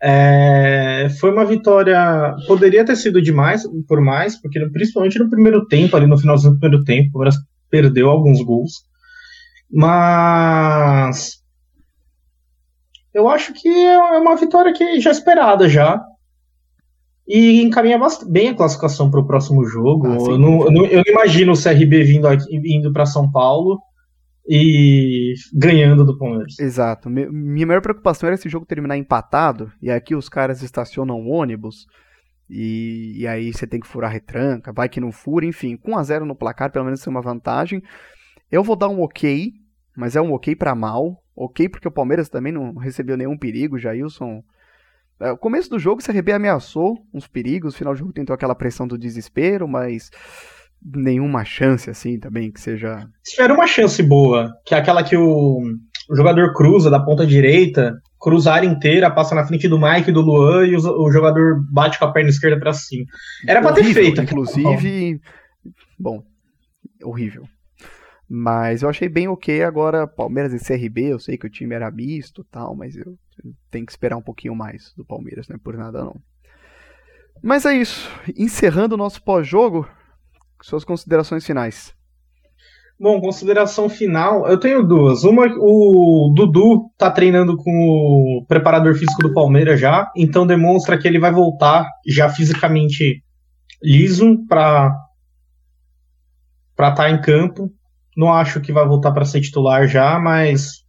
É, 0.00 1.08
foi 1.20 1.30
uma 1.30 1.44
vitória. 1.44 2.34
Poderia 2.46 2.86
ter 2.86 2.96
sido 2.96 3.20
demais 3.20 3.64
por 3.86 4.00
mais, 4.00 4.40
porque 4.40 4.58
principalmente 4.70 5.18
no 5.18 5.28
primeiro 5.28 5.66
tempo, 5.66 5.94
ali 5.94 6.06
no 6.06 6.18
finalzinho 6.18 6.54
do 6.54 6.60
primeiro 6.60 6.84
tempo, 6.84 7.22
o 7.22 7.30
perdeu 7.68 8.08
alguns 8.08 8.40
gols. 8.40 8.84
Mas 9.70 11.42
eu 13.12 13.28
acho 13.28 13.52
que 13.52 13.68
é 13.68 13.98
uma 14.18 14.36
vitória 14.36 14.72
que 14.72 15.00
já 15.00 15.10
esperada 15.10 15.68
já. 15.68 16.00
E 17.28 17.60
encaminha 17.60 18.00
bem 18.26 18.48
a 18.48 18.54
classificação 18.54 19.10
para 19.10 19.20
o 19.20 19.26
próximo 19.26 19.62
jogo. 19.66 20.06
Ah, 20.06 20.14
eu, 20.14 20.38
não, 20.38 20.64
eu, 20.64 20.70
não, 20.70 20.86
eu, 20.86 20.96
não, 20.96 21.04
imagino 21.06 21.52
o 21.52 21.62
CRB 21.62 22.02
vindo, 22.02 22.26
aqui, 22.26 22.44
indo 22.50 22.90
para 22.90 23.04
São 23.04 23.30
Paulo 23.30 23.78
e 24.48 25.34
ganhando 25.52 26.06
do 26.06 26.16
Palmeiras. 26.16 26.58
Exato. 26.58 27.10
Minha 27.10 27.66
maior 27.66 27.82
preocupação 27.82 28.28
era 28.28 28.34
esse 28.34 28.48
jogo 28.48 28.64
terminar 28.64 28.96
empatado, 28.96 29.70
e 29.82 29.90
aqui 29.90 30.14
os 30.14 30.26
caras 30.26 30.62
estacionam 30.62 31.28
ônibus, 31.28 31.86
e, 32.48 33.18
e 33.18 33.26
aí 33.26 33.52
você 33.52 33.66
tem 33.66 33.78
que 33.78 33.86
furar 33.86 34.10
retranca, 34.10 34.72
vai 34.72 34.88
que 34.88 34.98
não 34.98 35.12
fura, 35.12 35.44
enfim, 35.44 35.76
com 35.76 35.92
1 35.92 35.98
a 35.98 36.02
0 36.02 36.24
no 36.24 36.34
placar, 36.34 36.72
pelo 36.72 36.86
menos 36.86 37.06
é 37.06 37.10
uma 37.10 37.20
vantagem. 37.20 37.82
Eu 38.50 38.64
vou 38.64 38.74
dar 38.74 38.88
um 38.88 39.02
ok, 39.02 39.52
mas 39.94 40.16
é 40.16 40.22
um 40.22 40.32
ok 40.32 40.56
para 40.56 40.74
mal, 40.74 41.22
ok 41.36 41.68
porque 41.68 41.88
o 41.88 41.92
Palmeiras 41.92 42.30
também 42.30 42.54
não 42.54 42.74
recebeu 42.74 43.18
nenhum 43.18 43.36
perigo, 43.36 43.78
Jailson... 43.78 44.42
É, 45.20 45.32
o 45.32 45.36
começo 45.36 45.68
do 45.68 45.78
jogo, 45.78 46.00
o 46.00 46.04
CRB 46.04 46.32
ameaçou 46.32 46.96
uns 47.12 47.26
perigos, 47.26 47.74
no 47.74 47.78
final 47.78 47.92
do 47.92 47.98
jogo 47.98 48.12
tentou 48.12 48.34
aquela 48.34 48.54
pressão 48.54 48.86
do 48.86 48.96
desespero, 48.96 49.66
mas 49.66 50.10
nenhuma 50.80 51.44
chance 51.44 51.90
assim 51.90 52.18
também 52.18 52.52
que 52.52 52.60
seja. 52.60 53.04
Tiveram 53.24 53.56
uma 53.56 53.66
chance 53.66 54.00
boa, 54.02 54.52
que 54.64 54.74
é 54.74 54.78
aquela 54.78 55.02
que 55.02 55.16
o, 55.16 55.60
o 56.08 56.16
jogador 56.16 56.52
cruza 56.54 56.88
da 56.88 57.00
ponta 57.00 57.26
direita, 57.26 58.00
cruza 58.20 58.52
a 58.52 58.54
área 58.54 58.66
inteira, 58.66 59.10
passa 59.10 59.34
na 59.34 59.46
frente 59.46 59.68
do 59.68 59.78
Mike 59.78 60.10
e 60.10 60.12
do 60.12 60.20
Luan 60.20 60.66
e 60.66 60.76
o, 60.76 60.78
o 60.78 61.10
jogador 61.10 61.64
bate 61.70 61.98
com 61.98 62.04
a 62.04 62.12
perna 62.12 62.30
esquerda 62.30 62.58
para 62.58 62.72
cima. 62.72 63.04
Era 63.46 63.60
para 63.60 63.74
ter 63.74 63.84
feito, 63.84 64.20
inclusive. 64.20 65.20
Bom, 65.98 66.22
horrível. 67.02 67.48
Mas 68.28 68.82
eu 68.82 68.88
achei 68.88 69.08
bem 69.08 69.26
ok 69.26 69.62
agora, 69.62 70.06
Palmeiras 70.06 70.52
e 70.52 70.58
CRB, 70.58 71.12
eu 71.12 71.18
sei 71.18 71.38
que 71.38 71.46
o 71.46 71.50
time 71.50 71.74
era 71.74 71.90
misto 71.90 72.44
tal, 72.44 72.76
mas 72.76 72.94
eu 72.94 73.16
tenho 73.70 73.86
que 73.86 73.92
esperar 73.92 74.16
um 74.16 74.22
pouquinho 74.22 74.54
mais 74.54 74.92
do 74.94 75.04
Palmeiras, 75.04 75.48
não 75.48 75.56
é 75.56 75.58
por 75.58 75.76
nada 75.76 76.04
não. 76.04 76.20
Mas 77.42 77.64
é 77.64 77.74
isso. 77.74 78.10
Encerrando 78.36 78.94
o 78.94 78.98
nosso 78.98 79.22
pós-jogo, 79.22 79.88
suas 80.60 80.84
considerações 80.84 81.46
finais. 81.46 81.94
Bom, 83.00 83.20
consideração 83.20 83.88
final, 83.88 84.48
eu 84.48 84.58
tenho 84.58 84.82
duas. 84.82 85.22
Uma, 85.22 85.46
o 85.56 86.32
Dudu 86.34 86.90
tá 86.98 87.08
treinando 87.08 87.56
com 87.56 87.70
o 87.70 88.44
preparador 88.46 88.94
físico 88.94 89.22
do 89.22 89.32
Palmeiras 89.32 89.78
já, 89.78 90.10
então 90.16 90.44
demonstra 90.44 90.98
que 90.98 91.06
ele 91.06 91.20
vai 91.20 91.30
voltar 91.30 91.88
já 92.04 92.28
fisicamente 92.28 93.22
liso 93.80 94.44
para 94.48 94.92
para 96.74 96.90
estar 96.90 97.04
tá 97.04 97.10
em 97.10 97.20
campo. 97.20 97.72
Não 98.18 98.32
acho 98.32 98.60
que 98.60 98.72
vai 98.72 98.84
voltar 98.84 99.12
para 99.12 99.24
ser 99.24 99.40
titular 99.40 99.86
já, 99.86 100.18
mas 100.18 100.82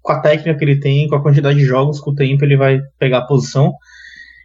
com 0.00 0.12
a 0.12 0.20
técnica 0.20 0.56
que 0.56 0.64
ele 0.64 0.78
tem, 0.78 1.08
com 1.08 1.16
a 1.16 1.22
quantidade 1.22 1.58
de 1.58 1.64
jogos, 1.64 1.98
com 1.98 2.12
o 2.12 2.14
tempo 2.14 2.44
ele 2.44 2.56
vai 2.56 2.78
pegar 3.00 3.18
a 3.18 3.26
posição. 3.26 3.74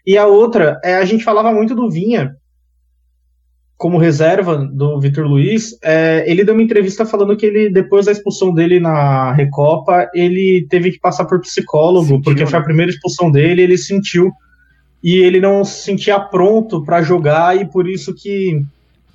E 0.03 0.17
a 0.17 0.25
outra, 0.25 0.79
é, 0.83 0.95
a 0.95 1.05
gente 1.05 1.23
falava 1.23 1.53
muito 1.53 1.75
do 1.75 1.91
Vinha, 1.91 2.35
como 3.77 3.99
reserva 3.99 4.57
do 4.57 4.99
Vitor 4.99 5.27
Luiz, 5.27 5.77
é, 5.83 6.23
ele 6.27 6.43
deu 6.43 6.55
uma 6.55 6.63
entrevista 6.63 7.05
falando 7.05 7.37
que 7.37 7.45
ele, 7.45 7.69
depois 7.69 8.07
da 8.07 8.11
expulsão 8.11 8.51
dele 8.51 8.79
na 8.79 9.31
Recopa, 9.33 10.09
ele 10.15 10.65
teve 10.67 10.91
que 10.91 10.99
passar 10.99 11.25
por 11.25 11.39
psicólogo, 11.39 12.07
sentiu, 12.07 12.21
porque 12.23 12.45
foi 12.47 12.57
a 12.57 12.61
né? 12.61 12.65
primeira 12.65 12.91
expulsão 12.91 13.29
dele, 13.29 13.61
ele 13.61 13.77
sentiu 13.77 14.31
e 15.03 15.17
ele 15.17 15.39
não 15.39 15.63
se 15.63 15.83
sentia 15.83 16.19
pronto 16.19 16.83
para 16.83 17.03
jogar 17.03 17.55
e 17.55 17.65
por 17.65 17.87
isso 17.87 18.15
que 18.15 18.59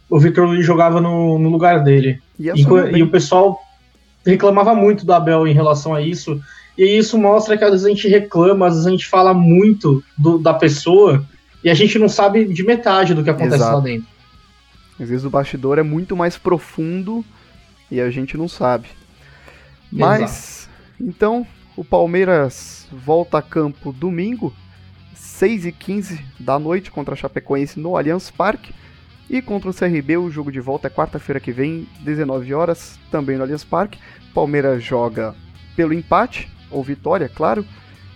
o 0.08 0.18
Vitor 0.18 0.46
Luiz 0.46 0.64
jogava 0.64 1.00
no, 1.00 1.38
no 1.38 1.48
lugar 1.48 1.82
dele. 1.82 2.20
E, 2.38 2.48
e, 2.48 3.02
o 3.02 3.08
pessoal 3.08 3.60
reclamava 4.24 4.74
muito 4.74 5.04
do 5.04 5.12
Abel 5.12 5.46
em 5.46 5.54
relação 5.54 5.94
a 5.94 6.00
isso. 6.00 6.40
E 6.76 6.84
isso 6.84 7.18
mostra 7.18 7.56
que 7.56 7.64
às 7.64 7.70
vezes 7.70 7.86
a 7.86 7.88
gente 7.88 8.08
reclama, 8.08 8.66
às 8.66 8.74
vezes 8.74 8.86
a 8.86 8.90
gente 8.90 9.06
fala 9.06 9.34
muito 9.34 10.02
do, 10.16 10.38
da 10.38 10.54
pessoa 10.54 11.24
e 11.62 11.70
a 11.70 11.74
gente 11.74 11.98
não 11.98 12.08
sabe 12.08 12.44
de 12.44 12.62
metade 12.62 13.14
do 13.14 13.22
que 13.22 13.30
acontece 13.30 13.56
Exato. 13.56 13.76
lá 13.76 13.80
dentro. 13.80 14.08
Às 14.98 15.08
vezes 15.08 15.24
o 15.24 15.30
bastidor 15.30 15.78
é 15.78 15.82
muito 15.82 16.16
mais 16.16 16.36
profundo 16.36 17.24
e 17.90 18.00
a 18.00 18.10
gente 18.10 18.36
não 18.36 18.48
sabe. 18.48 18.88
Mas, 19.90 20.22
Exato. 20.22 20.70
então, 21.00 21.46
o 21.76 21.84
Palmeiras 21.84 22.86
volta 22.90 23.38
a 23.38 23.42
campo 23.42 23.92
domingo, 23.92 24.54
6 25.14 25.66
e 25.66 25.72
15 25.72 26.24
da 26.38 26.58
noite 26.58 26.90
contra 26.90 27.14
a 27.14 27.16
Chapecoense 27.16 27.78
no 27.78 27.96
Allianz 27.96 28.30
Parque. 28.30 28.74
E 29.32 29.40
contra 29.40 29.70
o 29.70 29.74
CRB, 29.74 30.18
o 30.18 30.30
jogo 30.30 30.52
de 30.52 30.60
volta 30.60 30.88
é 30.88 30.90
quarta-feira 30.90 31.40
que 31.40 31.50
vem, 31.50 31.88
19 32.00 32.52
horas, 32.52 32.98
também 33.10 33.38
no 33.38 33.42
Allianz 33.42 33.64
Parque. 33.64 33.98
Palmeiras 34.34 34.84
joga 34.84 35.34
pelo 35.74 35.94
empate, 35.94 36.50
ou 36.70 36.84
vitória, 36.84 37.30
claro. 37.30 37.64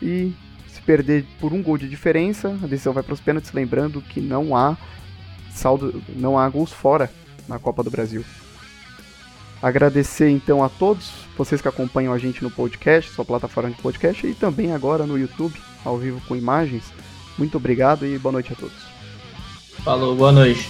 E 0.02 0.34
se 0.68 0.82
perder 0.82 1.24
por 1.40 1.54
um 1.54 1.62
gol 1.62 1.78
de 1.78 1.88
diferença, 1.88 2.50
a 2.62 2.66
decisão 2.66 2.92
vai 2.92 3.02
para 3.02 3.14
os 3.14 3.20
pênaltis, 3.20 3.50
lembrando 3.52 4.02
que 4.02 4.20
não 4.20 4.54
há 4.54 4.76
saldo, 5.54 6.02
não 6.14 6.38
há 6.38 6.46
gols 6.50 6.70
fora 6.70 7.10
na 7.48 7.58
Copa 7.58 7.82
do 7.82 7.90
Brasil. 7.90 8.22
Agradecer 9.62 10.28
então 10.28 10.62
a 10.62 10.68
todos 10.68 11.24
vocês 11.34 11.62
que 11.62 11.68
acompanham 11.68 12.12
a 12.12 12.18
gente 12.18 12.42
no 12.42 12.50
podcast, 12.50 13.10
sua 13.10 13.24
plataforma 13.24 13.70
de 13.70 13.80
podcast, 13.80 14.26
e 14.26 14.34
também 14.34 14.70
agora 14.74 15.06
no 15.06 15.18
YouTube, 15.18 15.58
ao 15.82 15.96
vivo 15.96 16.20
com 16.28 16.36
imagens. 16.36 16.92
Muito 17.38 17.56
obrigado 17.56 18.04
e 18.04 18.18
boa 18.18 18.32
noite 18.32 18.52
a 18.52 18.56
todos. 18.56 18.95
Falou, 19.84 20.14
boa 20.14 20.32
noite. 20.32 20.68